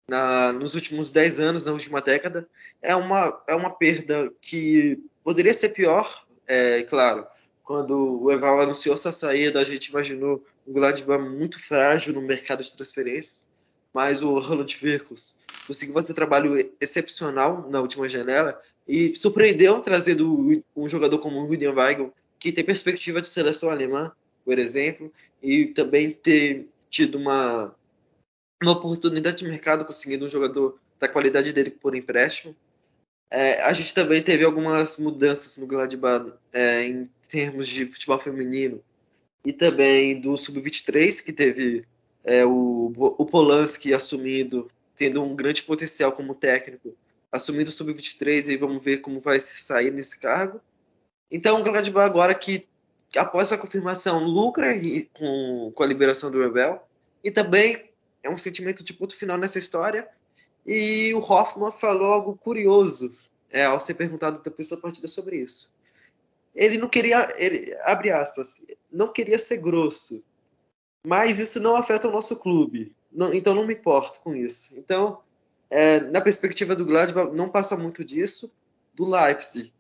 [0.09, 2.47] na, nos últimos 10 anos, na última década,
[2.81, 7.27] é uma, é uma perda que poderia ser pior, é claro.
[7.69, 12.63] Quando o Eval anunciou essa saída, a gente imaginou um Gladbach muito frágil no mercado
[12.63, 13.47] de transferências,
[13.93, 20.63] mas o Roland Virkus conseguiu fazer um trabalho excepcional na última janela e surpreendeu trazendo
[20.75, 24.11] um jogador como o William Weigl, que tem perspectiva de seleção alemã,
[24.43, 27.71] por exemplo, e também ter tido uma,
[28.63, 32.55] uma oportunidade de mercado conseguindo um jogador da qualidade dele por empréstimo.
[33.29, 38.83] É, a gente também teve algumas mudanças no Gladbach é, em termos de futebol feminino
[39.45, 41.85] e também do Sub-23, que teve
[42.25, 44.69] é, o, o Polanski assumindo
[44.99, 46.93] tendo um grande potencial como técnico,
[47.31, 50.59] assumindo o sub-23 e vamos ver como vai se sair nesse cargo.
[51.31, 52.67] Então, o Gladbach agora que
[53.15, 54.77] após a confirmação lucra
[55.13, 56.85] com, com a liberação do Rebel
[57.23, 57.89] e também
[58.21, 60.05] é um sentimento de ponto final nessa história.
[60.67, 63.15] E o Hoffman falou algo curioso
[63.49, 65.71] é, ao ser perguntado depois da partida sobre isso.
[66.59, 70.21] Ele não queria, ele, abre aspas, não queria ser grosso,
[71.07, 72.93] mas isso não afeta o nosso clube.
[73.09, 74.77] Não, então não me importo com isso.
[74.77, 75.21] Então,
[75.69, 78.53] é, na perspectiva do Gladbach, não passa muito disso.
[78.93, 79.71] Do Leipzig,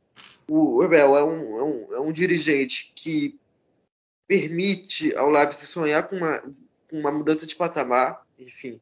[0.47, 3.37] o Abel é um, é um, é um dirigente que
[4.25, 6.39] permite ao Leipzig sonhar com uma,
[6.89, 8.25] com uma mudança de patamar.
[8.39, 8.79] Enfim,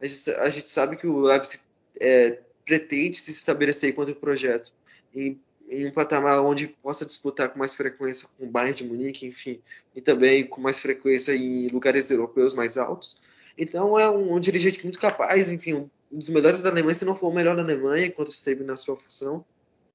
[0.00, 1.64] a gente, a gente sabe que o Leipzig
[2.00, 4.72] é, pretende se estabelecer enquanto projeto
[5.12, 5.36] em,
[5.70, 9.60] em, um patamar onde possa disputar com mais frequência com o Bayern de Munique, enfim,
[9.94, 13.22] e também com mais frequência em lugares europeus mais altos.
[13.56, 17.14] Então é um, um, dirigente muito capaz, enfim, um dos melhores da Alemanha, se não
[17.14, 19.44] for o melhor da Alemanha, enquanto esteve na sua função.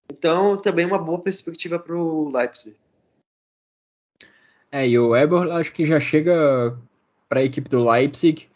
[0.10, 2.76] Então também uma boa perspectiva para o Leipzig.
[4.72, 6.78] É, e o Eber acho que já chega
[7.28, 8.50] para a equipe do Leipzig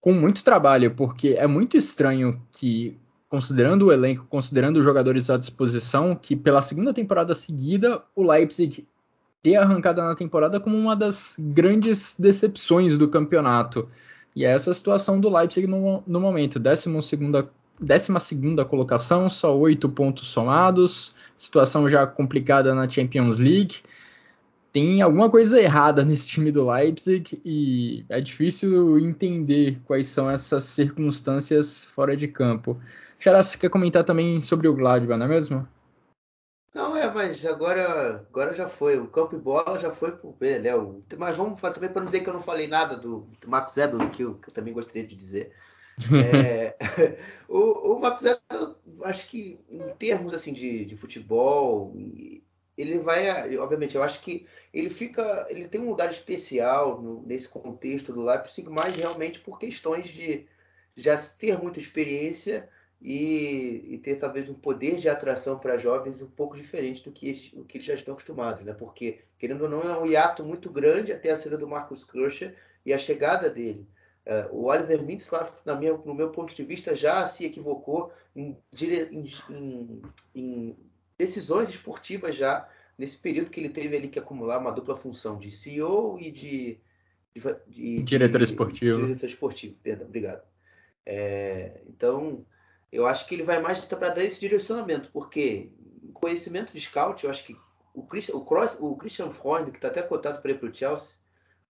[0.00, 2.98] com muito trabalho, porque é muito estranho que,
[3.32, 8.86] considerando o elenco, considerando os jogadores à disposição, que pela segunda temporada seguida o Leipzig
[9.42, 13.88] ter arrancada na temporada como uma das grandes decepções do campeonato.
[14.36, 16.90] E é essa a situação do Leipzig no, no momento, 12
[17.80, 23.76] 12 colocação, só 8 pontos somados, situação já complicada na Champions League.
[24.72, 30.64] Tem alguma coisa errada nesse time do Leipzig e é difícil entender quais são essas
[30.64, 32.80] circunstâncias fora de campo.
[33.18, 35.68] Xará, você quer comentar também sobre o Gladbach, não é mesmo?
[36.74, 38.98] Não, é, mas agora, agora já foi.
[38.98, 41.04] O campo e bola já foi pro Beléu.
[41.18, 43.76] Mas vamos falar também para não dizer que eu não falei nada do, do Max
[43.76, 45.52] Ebel, que eu, que eu também gostaria de dizer.
[46.34, 46.74] É,
[47.46, 51.94] o, o Max Ebel, acho que em termos assim de, de futebol,
[52.76, 57.48] ele vai, obviamente, eu acho que ele fica, ele tem um lugar especial no, nesse
[57.48, 60.46] contexto do Leipzig, mas realmente por questões de
[60.96, 62.68] já ter muita experiência
[63.00, 67.52] e, e, ter talvez um poder de atração para jovens um pouco diferente do que,
[67.54, 68.72] o que eles já estão acostumados, né?
[68.72, 72.54] Porque, querendo ou não, é um hiato muito grande até a saída do Marcus Crusher
[72.86, 73.88] e a chegada dele.
[74.24, 80.02] Uh, o Oliver Mintzlaff, minha, no meu ponto de vista, já se equivocou em, em,
[80.32, 80.76] em,
[81.22, 82.68] decisões esportivas já
[82.98, 86.78] nesse período que ele teve ali que acumular uma dupla função de CEO e de,
[87.34, 89.06] de, de diretor esportivo.
[89.06, 90.42] Diretor esportivo, perdão, obrigado.
[91.06, 92.44] É, então,
[92.90, 95.70] eu acho que ele vai mais para dar esse direcionamento, porque
[96.12, 97.56] conhecimento de scout, eu acho que
[97.94, 100.74] o Christian, o Cross, o Christian Freund, que está até cotado para ir para o
[100.74, 101.16] Chelsea,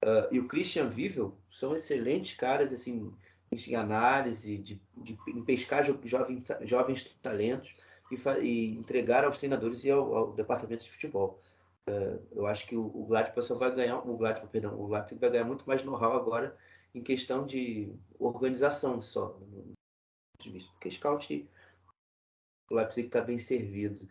[0.04, 3.12] uh, e o Christian Vivel são excelentes caras assim,
[3.52, 7.74] em análise, de, de em pescar jovens, jovens talentos
[8.10, 11.40] e, e, entregar aos treinadores e ao, ao departamento de futebol.
[11.88, 15.30] Uh, eu acho que o, o Gladbach vai ganhar, o Gladbach, perdão, o Gladbach vai
[15.30, 16.56] ganhar muito mais know-how agora
[16.94, 19.38] em questão de organização só.
[20.38, 21.48] Porque Scout,
[22.70, 24.08] o Leipzig está bem servido.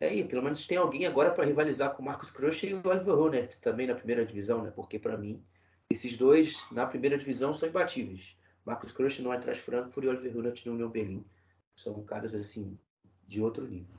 [0.00, 2.88] É aí, pelo menos tem alguém agora para rivalizar com o Marcos Cruz e o
[2.88, 4.70] Oliver Runert também na primeira divisão, né?
[4.70, 5.44] Porque para mim,
[5.90, 8.36] esses dois na primeira divisão são imbatíveis.
[8.64, 11.24] Marcos Cruz no Eintracht Frankfurt e Oliver Runert no Union Berlin.
[11.76, 12.78] São caras assim
[13.32, 13.96] de outro nível.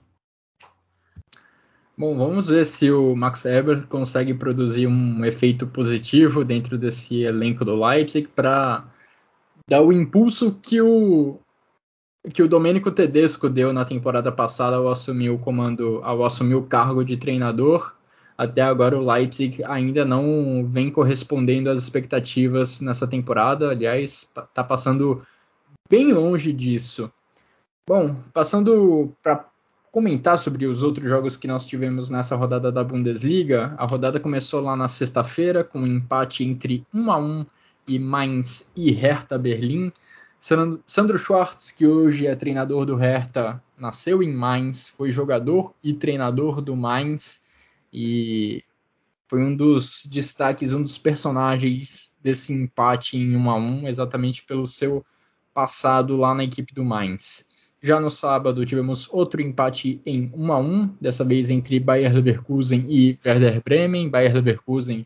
[1.97, 7.65] Bom, vamos ver se o Max Eber consegue produzir um efeito positivo dentro desse elenco
[7.65, 8.85] do Leipzig para
[9.67, 11.39] dar o impulso que o
[12.31, 16.63] que o Domênico Tedesco deu na temporada passada ao assumir o comando, ao assumir o
[16.63, 17.93] cargo de treinador.
[18.37, 25.21] Até agora o Leipzig ainda não vem correspondendo às expectativas nessa temporada, aliás, está passando
[25.89, 27.11] bem longe disso.
[27.85, 29.45] Bom, passando para
[29.91, 34.61] comentar sobre os outros jogos que nós tivemos nessa rodada da Bundesliga, a rodada começou
[34.61, 37.43] lá na sexta-feira com um empate entre 1 a 1
[37.85, 39.91] e Mainz e Hertha Berlim.
[40.39, 46.61] Sandro Schwartz, que hoje é treinador do Hertha, nasceu em Mainz, foi jogador e treinador
[46.61, 47.43] do Mainz
[47.91, 48.63] e
[49.27, 54.67] foi um dos destaques, um dos personagens desse empate em 1 a 1, exatamente pelo
[54.67, 55.05] seu
[55.53, 57.51] passado lá na equipe do Mainz.
[57.85, 62.85] Já no sábado tivemos outro empate em 1 a 1, dessa vez entre Bayer Leverkusen
[62.87, 64.09] e Werder Bremen.
[64.09, 65.05] Bayer Leverkusen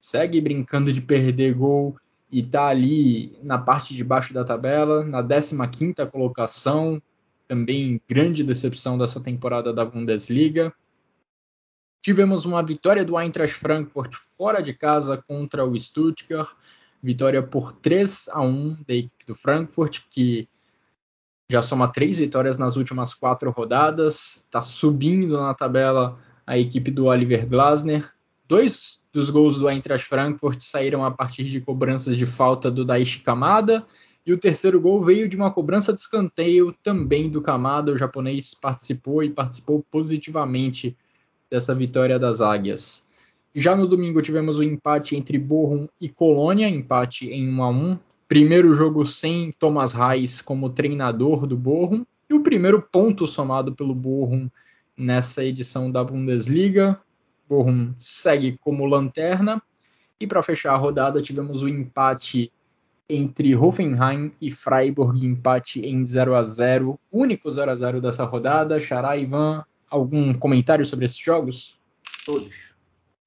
[0.00, 1.96] segue brincando de perder gol
[2.28, 7.00] e está ali na parte de baixo da tabela, na 15ª colocação,
[7.46, 10.74] também grande decepção dessa temporada da Bundesliga.
[12.02, 16.50] Tivemos uma vitória do Eintracht Frankfurt fora de casa contra o Stuttgart,
[17.00, 20.48] vitória por 3 a 1 da equipe do Frankfurt, que
[21.48, 27.06] já soma três vitórias nas últimas quatro rodadas, está subindo na tabela a equipe do
[27.06, 28.10] Oliver Glasner.
[28.48, 33.20] Dois dos gols do Eintracht Frankfurt saíram a partir de cobranças de falta do Daichi
[33.20, 33.86] Kamada.
[34.24, 37.92] E o terceiro gol veio de uma cobrança de escanteio também do Kamada.
[37.92, 40.96] O japonês participou e participou positivamente
[41.48, 43.06] dessa vitória das Águias.
[43.54, 47.68] Já no domingo tivemos o um empate entre Bochum e Colônia, empate em 1 a
[47.70, 47.98] 1.
[48.28, 53.94] Primeiro jogo sem Thomas Reis como treinador do Bochum e o primeiro ponto somado pelo
[53.94, 54.50] Bochum
[54.96, 57.00] nessa edição da Bundesliga.
[57.48, 59.62] Bochum segue como lanterna.
[60.18, 62.50] E para fechar a rodada, tivemos o empate
[63.08, 68.80] entre Hoffenheim e Freiburg, empate em 0 a 0 único 0 a 0 dessa rodada.
[68.80, 71.78] Xará, Ivan, algum comentário sobre esses jogos?
[72.24, 72.54] Todos,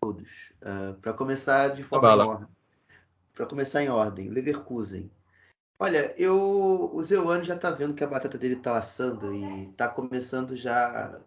[0.02, 0.28] todos.
[0.62, 2.50] Uh, para começar de forma
[3.40, 5.10] para começar em ordem, Leverkusen
[5.80, 9.88] Olha, eu o Zeuano já tá vendo que a batata dele tá assando e tá
[9.88, 11.22] começando já.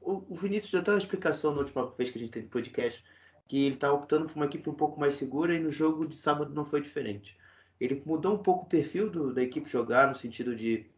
[0.00, 3.04] O, o Vinícius já deu uma explicação na última vez que a gente teve podcast
[3.48, 6.14] que ele tá optando por uma equipe um pouco mais segura e no jogo de
[6.14, 7.36] sábado não foi diferente.
[7.80, 10.88] Ele mudou um pouco o perfil do, da equipe jogar no sentido de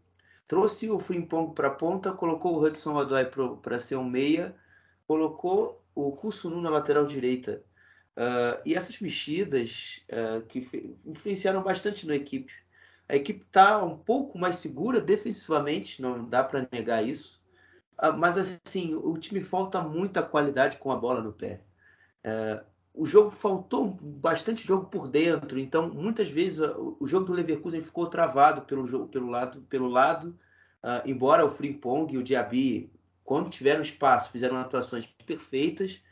[0.47, 3.25] trouxe o Frimpong para a ponta, colocou o Hudson Odoi
[3.63, 4.55] para ser um meia,
[5.09, 7.65] colocou o Kusunu na lateral direita.
[8.17, 12.53] Uh, e essas mexidas uh, que influenciaram bastante na equipe
[13.09, 17.41] A equipe está um pouco mais segura defensivamente, não dá para negar isso.
[17.97, 21.61] Ah, mas assim, o time falta muita qualidade com a bola no pé.
[22.95, 28.07] O jogo faltou bastante jogo por dentro, então muitas vezes o jogo do Leverkusen ficou
[28.07, 30.39] travado pelo jogo pelo lado pelo lado,
[30.83, 32.93] uh, embora o Frimpong e o Diaby
[33.25, 36.03] quando tiveram espaço fizeram atuações perfeitas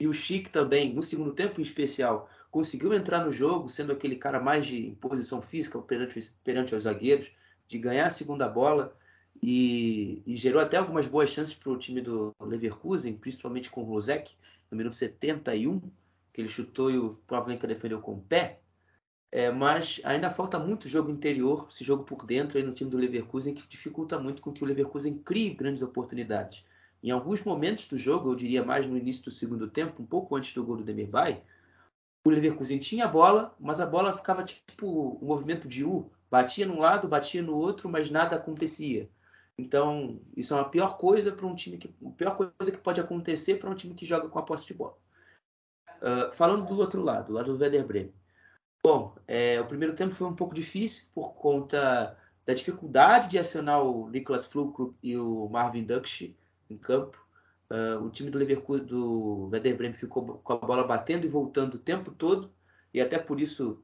[0.00, 4.16] e o Chic também no segundo tempo em especial conseguiu entrar no jogo sendo aquele
[4.16, 7.30] cara mais de posição física perante, perante os zagueiros
[7.68, 8.96] de ganhar a segunda bola
[9.42, 13.84] e, e gerou até algumas boas chances para o time do Leverkusen, principalmente com o
[13.84, 14.34] Rosek
[14.70, 15.80] no minuto 71
[16.32, 18.60] que ele chutou e o Pavlenka defendeu com o pé.
[19.32, 22.96] É, mas ainda falta muito jogo interior, esse jogo por dentro aí no time do
[22.96, 26.64] Leverkusen, que dificulta muito com que o Leverkusen crie grandes oportunidades.
[27.02, 30.36] Em alguns momentos do jogo, eu diria mais no início do segundo tempo, um pouco
[30.36, 31.42] antes do gol do Demirbay,
[32.24, 36.66] o Leverkusen tinha a bola, mas a bola ficava tipo um movimento de U, batia
[36.66, 39.08] num lado, batia no outro, mas nada acontecia.
[39.58, 43.00] Então, isso é uma pior coisa para um time que, a pior coisa que pode
[43.00, 44.96] acontecer para um time que joga com a posse de bola.
[45.96, 48.14] Uh, falando do outro lado, lado do Werder Bremen.
[48.82, 53.82] Bom, é, o primeiro tempo foi um pouco difícil por conta da dificuldade de acionar
[53.82, 56.34] o Niklas Fulkrug e o Marvin Duksch
[56.70, 57.18] em campo.
[57.70, 61.74] Uh, o time do Leverkusen, do Werder Bremen ficou com a bola batendo e voltando
[61.74, 62.50] o tempo todo
[62.92, 63.82] e até por isso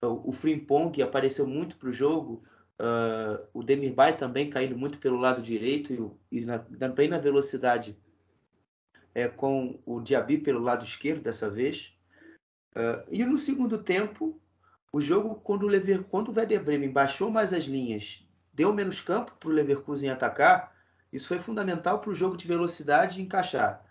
[0.00, 2.42] o Frimpong apareceu muito para o jogo.
[2.78, 7.96] Uh, o Demirbay também caindo muito pelo lado direito e, e na, também na velocidade
[9.14, 11.94] é, com o Diaby pelo lado esquerdo dessa vez.
[12.74, 14.38] Uh, e no segundo tempo,
[14.92, 18.22] o jogo, quando o, Lever, quando o Werder Bremen baixou mais as linhas,
[18.52, 20.75] deu menos campo para o Leverkusen atacar,
[21.12, 23.84] isso foi fundamental para o jogo de velocidade encaixar.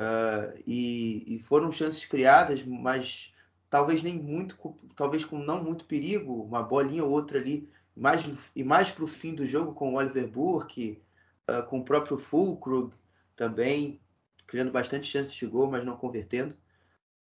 [0.00, 3.34] Uh, e, e, foram chances criadas, mas
[3.68, 4.56] talvez nem muito,
[4.94, 9.08] talvez com não muito perigo, uma bolinha ou outra ali, mais, e mais para o
[9.08, 11.02] fim do jogo com o Oliver Burke,
[11.50, 12.92] uh, com o próprio Fulkrug
[13.34, 14.00] também
[14.46, 16.56] criando bastante chances de gol, mas não convertendo.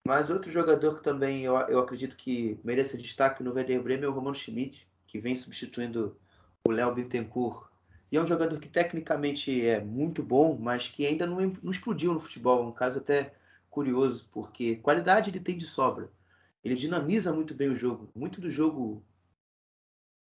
[0.08, 4.08] Mas outro jogador que também eu, eu acredito que merece destaque no Werder Bremen é
[4.08, 6.16] o Romano Schmidt, que vem substituindo
[6.66, 7.68] o Léo Bittencourt.
[8.12, 12.14] E é um jogador que tecnicamente é muito bom, mas que ainda não, não explodiu
[12.14, 12.66] no futebol.
[12.66, 13.34] Um caso até
[13.70, 16.10] curioso, porque qualidade ele tem de sobra.
[16.64, 18.10] Ele dinamiza muito bem o jogo.
[18.16, 19.04] Muito do jogo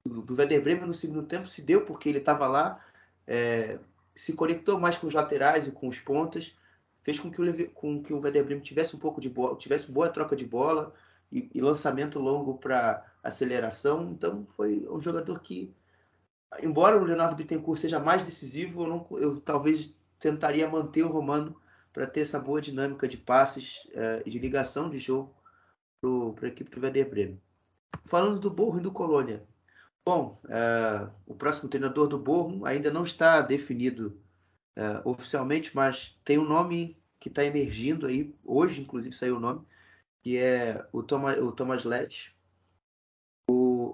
[0.05, 2.85] do, do Werder Bremen no segundo tempo se deu porque ele estava lá,
[3.27, 3.79] é,
[4.15, 6.55] se conectou mais com os laterais e com os pontas
[7.09, 9.91] fez com que o, com que o Werder Bremen tivesse um pouco de bola, tivesse
[9.91, 10.93] boa troca de bola
[11.33, 14.11] e, e lançamento longo para aceleração.
[14.11, 15.75] Então foi um jogador que,
[16.63, 21.61] embora o Leonardo Bittencourt seja mais decisivo, eu, não, eu talvez tentaria manter o Romano
[21.93, 25.35] para ter essa boa dinâmica de passes uh, e de ligação de jogo
[26.37, 27.43] para a equipe do Werder Bremen.
[28.05, 29.43] Falando do Borro e do Colônia.
[30.05, 34.19] Bom, uh, o próximo treinador do Borro ainda não está definido
[34.77, 39.67] uh, oficialmente, mas tem um nome que está emergindo aí, hoje inclusive saiu o nome,
[40.23, 42.35] que é o Thomas, o Thomas Lett.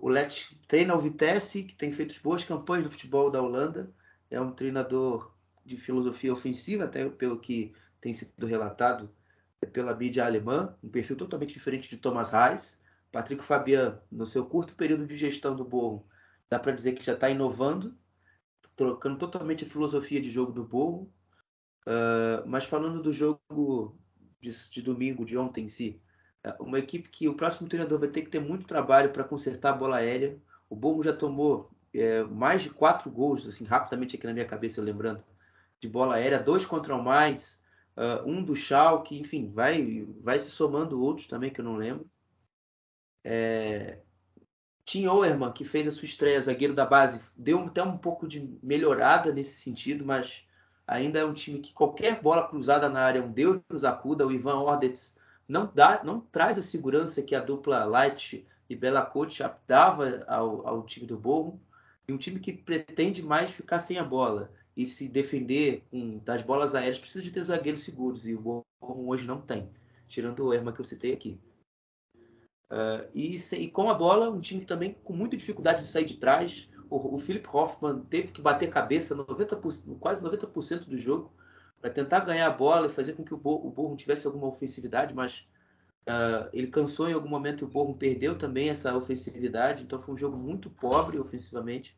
[0.03, 3.92] O, Lett treina o Vitesse, que tem feito boas campanhas no futebol da Holanda,
[4.30, 5.34] é um treinador
[5.64, 9.11] de filosofia ofensiva, até pelo que tem sido relatado
[9.72, 12.78] pela mídia alemã, um perfil totalmente diferente de Thomas Reis.
[13.11, 16.03] Patrick Fabian, no seu curto período de gestão do Borrom,
[16.51, 17.97] dá para dizer que já está inovando
[18.76, 21.12] trocando totalmente a filosofia de jogo do Borro.
[21.86, 23.99] Uh, mas falando do jogo
[24.40, 26.01] de, de, domingo, de ontem em si,
[26.61, 29.76] uma equipe que o próximo treinador vai ter que ter muito trabalho para consertar a
[29.76, 30.36] bola aérea.
[30.68, 34.80] O Borro já tomou é, mais de quatro gols, assim, rapidamente aqui na minha cabeça,
[34.80, 35.22] eu lembrando,
[35.80, 37.62] de bola aérea, dois contra o Mainz,
[37.97, 42.07] uh, um do Schalke, enfim, vai, vai se somando outros também que eu não lembro.
[43.22, 43.99] É,
[44.84, 48.59] Tim Oerman, que fez a sua estreia, zagueiro da base, deu até um pouco de
[48.62, 50.42] melhorada nesse sentido, mas
[50.86, 54.26] ainda é um time que qualquer bola cruzada na área, um Deus nos acuda.
[54.26, 55.16] O Ivan Ordetz
[55.49, 60.66] não, dá, não traz a segurança que a dupla Light e Bela Coach dava ao,
[60.66, 61.59] ao time do Borrom.
[62.07, 66.42] E um time que pretende mais ficar sem a bola e se defender com, das
[66.42, 68.26] bolas aéreas precisa de ter zagueiros seguros.
[68.26, 69.70] E o Borrom hoje não tem,
[70.07, 71.38] tirando o Erma que eu citei aqui.
[72.70, 76.16] Uh, e, e, com a bola, um time também com muita dificuldade de sair de
[76.16, 76.68] trás.
[76.90, 81.32] O, o Philip Hoffman teve que bater cabeça 90%, quase 90% do jogo
[81.85, 84.47] para tentar ganhar a bola e fazer com que o, Bo, o Borrom tivesse alguma
[84.47, 85.47] ofensividade, mas
[86.09, 89.82] uh, ele cansou em algum momento e o Borrom perdeu também essa ofensividade.
[89.82, 91.95] Então foi um jogo muito pobre ofensivamente.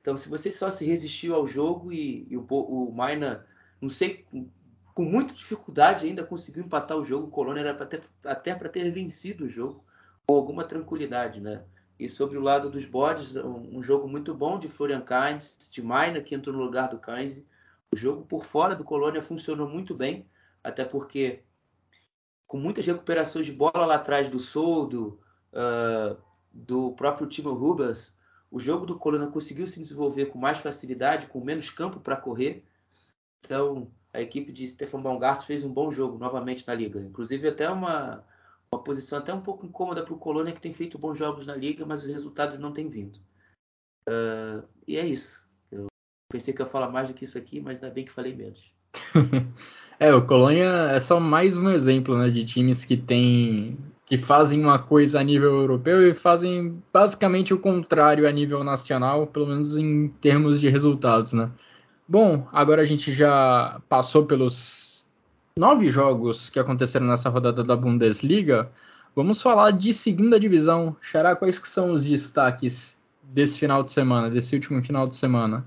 [0.00, 3.46] Então, se você só se resistiu ao jogo e, e o, o Maina,
[3.80, 4.48] não sei, com,
[4.92, 8.90] com muita dificuldade ainda conseguiu empatar o jogo, o Colônia era ter, até para ter
[8.90, 9.84] vencido o jogo
[10.26, 11.62] com alguma tranquilidade, né?
[11.96, 16.20] E sobre o lado dos bodes, um jogo muito bom de Florian Kainz, de Maina,
[16.20, 17.46] que entrou no lugar do Kainz.
[17.92, 20.28] O jogo por fora do Colônia funcionou muito bem,
[20.62, 21.42] até porque
[22.46, 25.20] com muitas recuperações de bola lá atrás do Soldo,
[25.52, 26.16] uh,
[26.52, 28.16] do próprio Timo Rubas,
[28.50, 32.64] o jogo do Colônia conseguiu se desenvolver com mais facilidade, com menos campo para correr.
[33.44, 37.00] Então, a equipe de Stefan Baumgart fez um bom jogo novamente na liga.
[37.00, 38.24] Inclusive, até uma,
[38.72, 41.54] uma posição até um pouco incômoda para o Colônia, que tem feito bons jogos na
[41.54, 43.18] liga, mas os resultados não têm vindo.
[44.08, 45.46] Uh, e é isso.
[46.30, 48.70] Pensei que ia falar mais do que isso aqui, mas ainda bem que falei menos.
[49.98, 54.62] é, o Colônia é só mais um exemplo né, de times que tem que fazem
[54.62, 59.76] uma coisa a nível europeu e fazem basicamente o contrário a nível nacional, pelo menos
[59.76, 61.50] em termos de resultados, né?
[62.06, 65.06] Bom, agora a gente já passou pelos
[65.58, 68.70] nove jogos que aconteceram nessa rodada da Bundesliga.
[69.16, 70.94] Vamos falar de segunda divisão.
[71.02, 75.66] Xará, quais que são os destaques desse final de semana, desse último final de semana?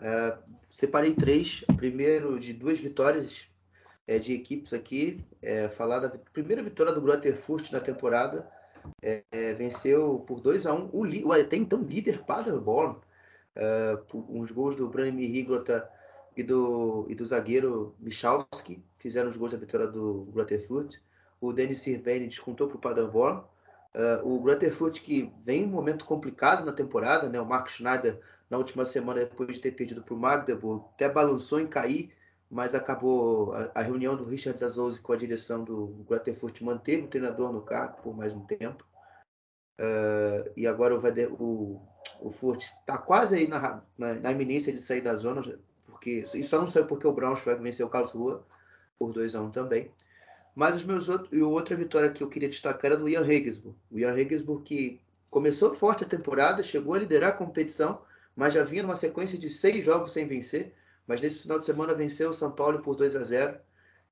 [0.00, 0.38] É,
[0.68, 1.64] separei três.
[1.76, 3.46] Primeiro de duas vitórias
[4.06, 5.24] é, de equipes aqui.
[5.42, 8.48] É, falar da primeira vitória do Grotterfurt na temporada.
[9.02, 12.96] É, é venceu por 2 a 1 um, o, o até então líder Paderborn.
[13.56, 15.88] É, uns gols do Branimir Rigrota
[16.36, 20.96] e do, e do zagueiro Michalski fizeram os gols da vitória do Grotterfurt.
[21.40, 23.42] O Denis Sirveni descontou para o Paderborn.
[23.94, 27.40] Uh, o Grotterfurt que vem um momento complicado na temporada, né?
[27.40, 28.20] O Mark Schneider
[28.50, 32.12] na última semana depois de ter perdido para o Magdeburg até balançou em cair
[32.54, 37.08] mas acabou a, a reunião do Richard Zazouzi com a direção do Grotterfurt manteve o
[37.08, 38.86] treinador no cargo por mais um tempo.
[39.80, 41.00] Uh, e agora o,
[41.42, 41.82] o,
[42.20, 45.42] o Furt está quase aí na, na, na, iminência de sair da zona,
[45.86, 48.40] porque e só não saiu porque o Braunschweig venceu o Karlsruhe
[48.96, 49.90] por 2 a 1 também.
[50.54, 53.76] Mas os meus e outra vitória que eu queria destacar era do Ian Regensburg.
[53.90, 58.00] O Ian Regensburg que começou forte a temporada, chegou a liderar a competição,
[58.36, 60.74] mas já vinha numa sequência de seis jogos sem vencer
[61.06, 63.58] mas nesse final de semana venceu o São Paulo por 2 a 0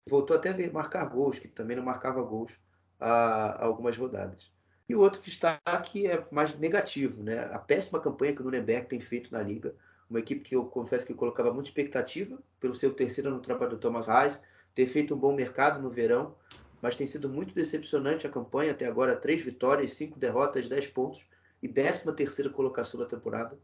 [0.06, 2.52] voltou até a marcar gols, que também não marcava gols
[2.98, 4.50] há, algumas rodadas.
[4.88, 7.44] E o outro destaque é mais negativo, né?
[7.52, 9.74] A péssima campanha que o Nuremberg tem feito na liga,
[10.10, 13.70] uma equipe que eu confesso que eu colocava muita expectativa pelo seu terceiro no trabalho
[13.70, 14.42] do Thomas Reis,
[14.74, 16.34] ter feito um bom mercado no verão,
[16.82, 21.24] mas tem sido muito decepcionante a campanha, até agora três vitórias, cinco derrotas, dez pontos
[21.62, 23.56] e décima terceira colocação da temporada.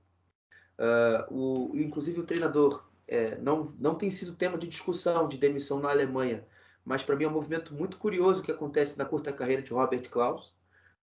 [0.78, 5.80] Uh, o, inclusive o treinador é, não, não tem sido tema de discussão de demissão
[5.80, 6.44] na Alemanha,
[6.84, 10.08] mas para mim é um movimento muito curioso que acontece na curta carreira de Robert
[10.08, 10.54] Klaus.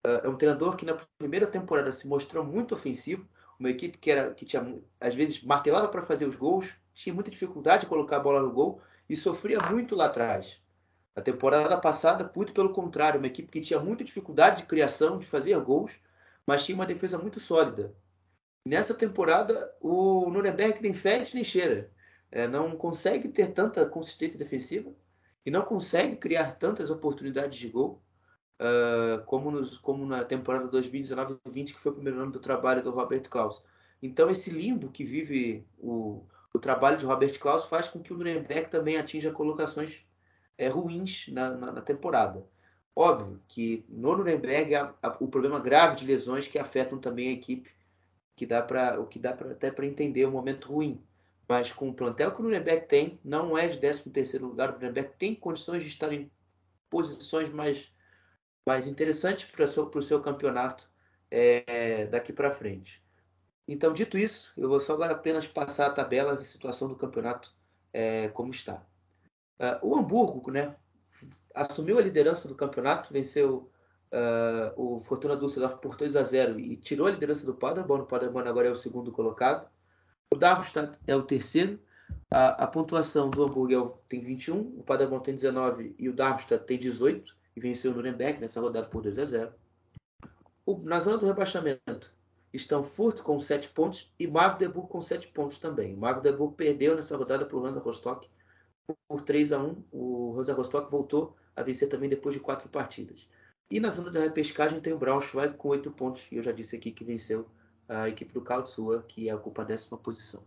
[0.05, 3.28] Uh, é um treinador que na primeira temporada se mostrou muito ofensivo,
[3.59, 7.32] uma equipe que, era, que tinha, às vezes martelava para fazer os gols, tinha muita
[7.32, 10.61] dificuldade de colocar a bola no gol e sofria muito lá atrás.
[11.15, 15.26] A temporada passada, muito pelo contrário, uma equipe que tinha muita dificuldade de criação, de
[15.26, 15.91] fazer gols,
[16.45, 17.93] mas tinha uma defesa muito sólida.
[18.66, 21.91] Nessa temporada, o Nuremberg nem fede nem cheira
[22.32, 24.91] é, não consegue ter tanta consistência defensiva
[25.45, 28.01] e não consegue criar tantas oportunidades de gol
[28.59, 32.91] uh, como, nos, como, na temporada 2019-20, que foi o primeiro ano do trabalho do
[32.91, 33.63] Robert Klaus.
[34.01, 38.18] Então, esse limbo que vive o, o trabalho de Robert Klaus faz com que o
[38.18, 40.05] Nuremberg também atinja colocações
[40.57, 42.45] é, ruins na, na, na, temporada.
[42.95, 47.34] Óbvio que no Nuremberg há, há, o problema grave de lesões que afetam também a
[47.34, 47.74] equipe,
[48.36, 51.03] que dá para o que dá pra, até para entender o momento ruim
[51.47, 54.69] mas com o plantel que o Nuremberg tem, não é de 13 lugar.
[54.69, 56.31] O Nuremberg tem condições de estar em
[56.89, 57.91] posições mais,
[58.65, 60.89] mais interessantes para o seu campeonato
[61.30, 63.03] é, daqui para frente.
[63.68, 67.53] Então, dito isso, eu vou só agora apenas passar a tabela, a situação do campeonato
[67.91, 68.85] é, como está.
[69.60, 70.76] Uh, o Hamburgo né,
[71.53, 73.72] assumiu a liderança do campeonato, venceu
[74.15, 78.03] uh, o Fortuna Düsseldorf por 2 a 0 e tirou a liderança do Paderborn.
[78.03, 79.67] O Paderborn agora é o segundo colocado.
[80.33, 81.79] O Darmstadt é o terceiro.
[82.31, 86.77] A, a pontuação do Hamburgo tem 21, o Paderborn tem 19 e o Darmstadt tem
[86.77, 89.53] 18 e venceu o Nuremberg nessa rodada por 2 a 0.
[90.65, 92.13] O, na zona do rebaixamento
[92.53, 95.93] estão Furt com 7 pontos e Magdeburg com 7 pontos também.
[95.93, 98.29] O Magdeburg perdeu nessa rodada para o Hansa Rostock
[99.07, 99.83] por 3 a 1.
[99.91, 103.27] O Hansa Rostock voltou a vencer também depois de quatro partidas.
[103.69, 106.75] E na zona da repescagem tem o Braunschweig com 8 pontos, e eu já disse
[106.75, 107.47] aqui que venceu
[107.89, 110.43] a equipe do Karlsruhe, que ocupa a décima posição.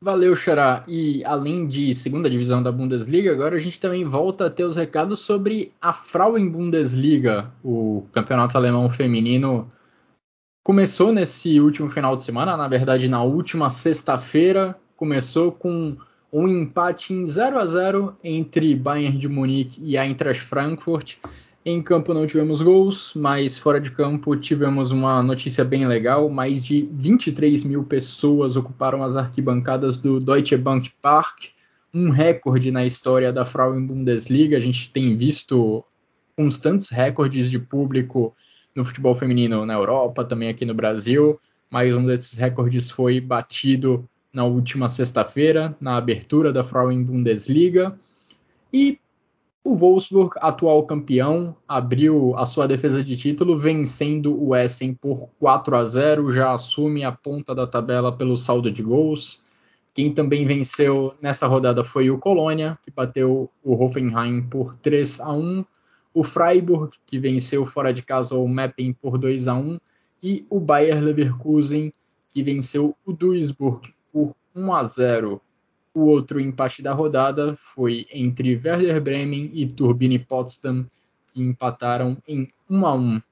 [0.00, 0.84] Valeu, Xará.
[0.86, 4.76] E além de segunda divisão da Bundesliga, agora a gente também volta a ter os
[4.76, 9.70] recados sobre a Frauen Bundesliga, o campeonato alemão feminino.
[10.62, 15.96] Começou nesse último final de semana, na verdade, na última sexta-feira, começou com
[16.34, 21.14] um empate em 0 a 0 entre Bayern de Munique e Eintracht Frankfurt.
[21.64, 26.64] Em campo não tivemos gols, mas fora de campo tivemos uma notícia bem legal: mais
[26.64, 31.50] de 23 mil pessoas ocuparam as arquibancadas do Deutsche Bank Park,
[31.94, 34.56] um recorde na história da Frauen Bundesliga.
[34.56, 35.84] A gente tem visto
[36.36, 38.34] constantes recordes de público
[38.74, 41.38] no futebol feminino na Europa, também aqui no Brasil,
[41.70, 47.96] mas um desses recordes foi batido na última sexta-feira, na abertura da Frauen Bundesliga.
[48.72, 48.98] E
[49.62, 55.76] o Wolfsburg, atual campeão, abriu a sua defesa de título vencendo o Essen por 4
[55.76, 59.42] a 0, já assume a ponta da tabela pelo saldo de gols.
[59.94, 65.32] Quem também venceu nessa rodada foi o Colônia, que bateu o Hoffenheim por 3 a
[65.32, 65.64] 1,
[66.12, 69.78] o Freiburg, que venceu fora de casa o Meppen por 2 a 1,
[70.20, 71.92] e o Bayer Leverkusen,
[72.28, 75.42] que venceu o Duisburg por 1 a 0.
[75.92, 80.86] O outro empate da rodada foi entre Werder Bremen e Turbine Potsdam,
[81.32, 83.22] que empataram em 1 a 1.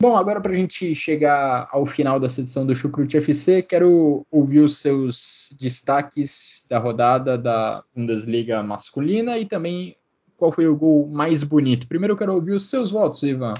[0.00, 4.60] Bom, agora para a gente chegar ao final dessa edição do Chucrute FC, quero ouvir
[4.60, 9.96] os seus destaques da rodada da Bundesliga masculina e também
[10.36, 11.86] qual foi o gol mais bonito.
[11.86, 13.54] Primeiro quero ouvir os seus votos, Ivan.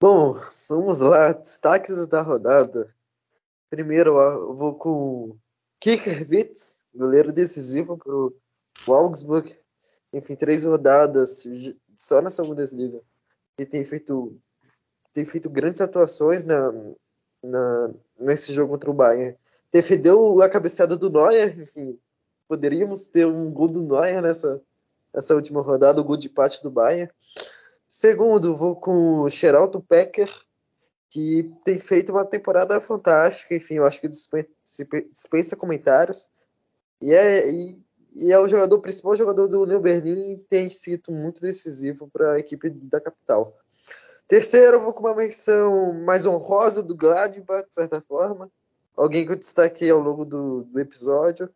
[0.00, 0.38] Bom,
[0.68, 2.94] vamos lá, destaques da rodada.
[3.70, 5.36] Primeiro, eu vou com
[5.80, 9.54] Kickerwitz, goleiro decisivo para o Augsburg.
[10.12, 11.44] Enfim, três rodadas
[11.96, 13.00] só nessa Bundesliga.
[13.58, 14.38] E tem feito,
[15.12, 16.72] tem feito grandes atuações na,
[17.42, 19.36] na, nesse jogo contra o Bayern.
[19.72, 21.98] Defendeu a cabeçada do Neuer, enfim,
[22.46, 24.62] poderíamos ter um gol do Neuer nessa,
[25.12, 27.10] nessa última rodada, o gol de empate do Bayern.
[27.88, 30.30] Segundo, vou com o Geraldo Becker,
[31.14, 36.28] que tem feito uma temporada fantástica, enfim, eu acho que dispensa comentários.
[37.00, 37.78] E é, e,
[38.16, 42.32] e é o jogador principal jogador do New Berlin e tem sido muito decisivo para
[42.32, 43.56] a equipe da capital.
[44.26, 48.50] Terceiro, eu vou com uma menção mais honrosa do Gladbach, de certa forma.
[48.96, 51.48] Alguém que eu destaquei ao longo do, do episódio.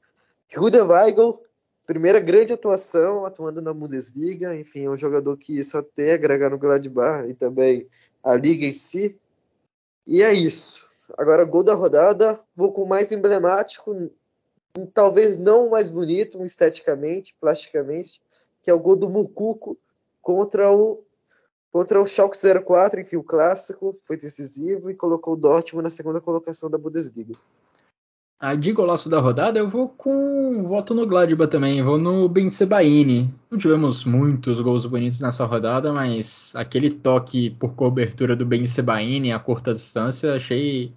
[0.55, 1.43] Ruda Weigl,
[1.85, 4.55] primeira grande atuação, atuando na Bundesliga.
[4.55, 7.89] Enfim, é um jogador que só tem a agregar no Gladbach e também
[8.23, 9.19] a liga em si.
[10.11, 10.89] E é isso.
[11.19, 14.11] Agora, gol da rodada, vou com o mais emblemático,
[14.95, 18.23] talvez não o mais bonito esteticamente, plasticamente,
[18.63, 19.77] que é o gol do Mucuco
[20.23, 21.05] contra o
[21.71, 26.23] contra o Schalke 04, enfim, o clássico, foi decisivo e colocou o Dortmund na segunda
[26.23, 27.35] colocação da Bundesliga.
[28.41, 32.49] A de golaço da rodada, eu vou com voto no Gladbach também, vou no Ben
[32.49, 33.35] Sebaini.
[33.51, 39.33] Não tivemos muitos gols bonitos nessa rodada, mas aquele toque por cobertura do Ben Sebaini
[39.33, 40.93] a curta distância, achei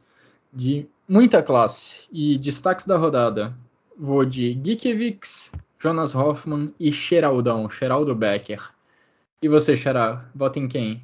[0.53, 2.07] de muita classe.
[2.11, 3.57] E destaques da rodada,
[3.97, 8.71] vou de Gikiewicz, Jonas Hoffman e Geraldão, Geraldo Becker.
[9.41, 11.01] E você, Xará, vota em quem?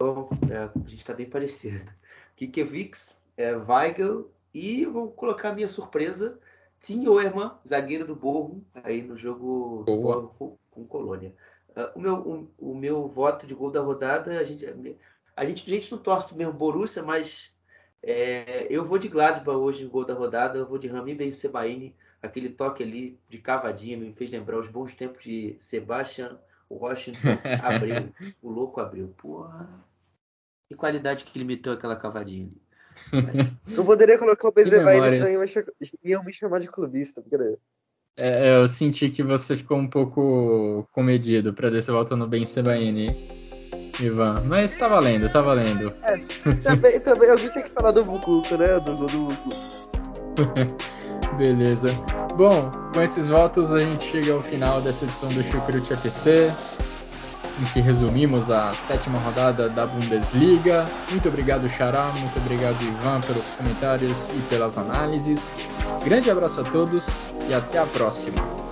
[0.00, 1.92] Bom, é, a gente está bem parecido.
[2.38, 6.38] Gikiewicz, é, Weigel e vou colocar a minha surpresa,
[6.80, 11.34] Tim Oerman, zagueiro do Borro, aí no jogo Borro com Colônia.
[11.70, 15.72] Uh, o, meu, o, o, meu voto de gol da rodada, a gente, a gente,
[15.72, 17.52] a gente não torce mesmo Borussia, mas
[18.02, 21.32] é, eu vou de Gladbach hoje no gol da rodada, eu vou de Rami Ben
[21.32, 26.38] Sebaini, aquele toque ali de cavadinha me fez lembrar os bons tempos de Sebastian
[26.70, 27.18] Washington
[27.62, 28.12] abriu,
[28.42, 29.08] o louco abriu.
[29.16, 29.68] Porra,
[30.68, 32.67] que qualidade que ele meteu aquela cavadinha ali.
[33.76, 35.54] Eu poderia colocar o Benzema nisso aí, mas
[36.04, 37.22] iam me chamar de clubista.
[38.16, 43.06] É, eu senti que você ficou um pouco comedido pra descer voltando bem Sebaini,
[44.00, 44.42] Ivan.
[44.44, 45.94] Mas tá valendo, tá valendo.
[46.02, 46.18] É,
[46.62, 48.80] também, também alguém tinha que falar do Bucuco, né?
[48.80, 49.28] Do, do, do
[51.38, 51.88] Beleza.
[52.36, 56.50] Bom, com esses votos a gente chega ao final dessa edição do Chucrute FC
[57.60, 60.86] em que resumimos a sétima rodada da Bundesliga.
[61.10, 65.52] Muito obrigado, Xará, muito obrigado, Ivan, pelos comentários e pelas análises.
[66.04, 68.67] Grande abraço a todos e até a próxima.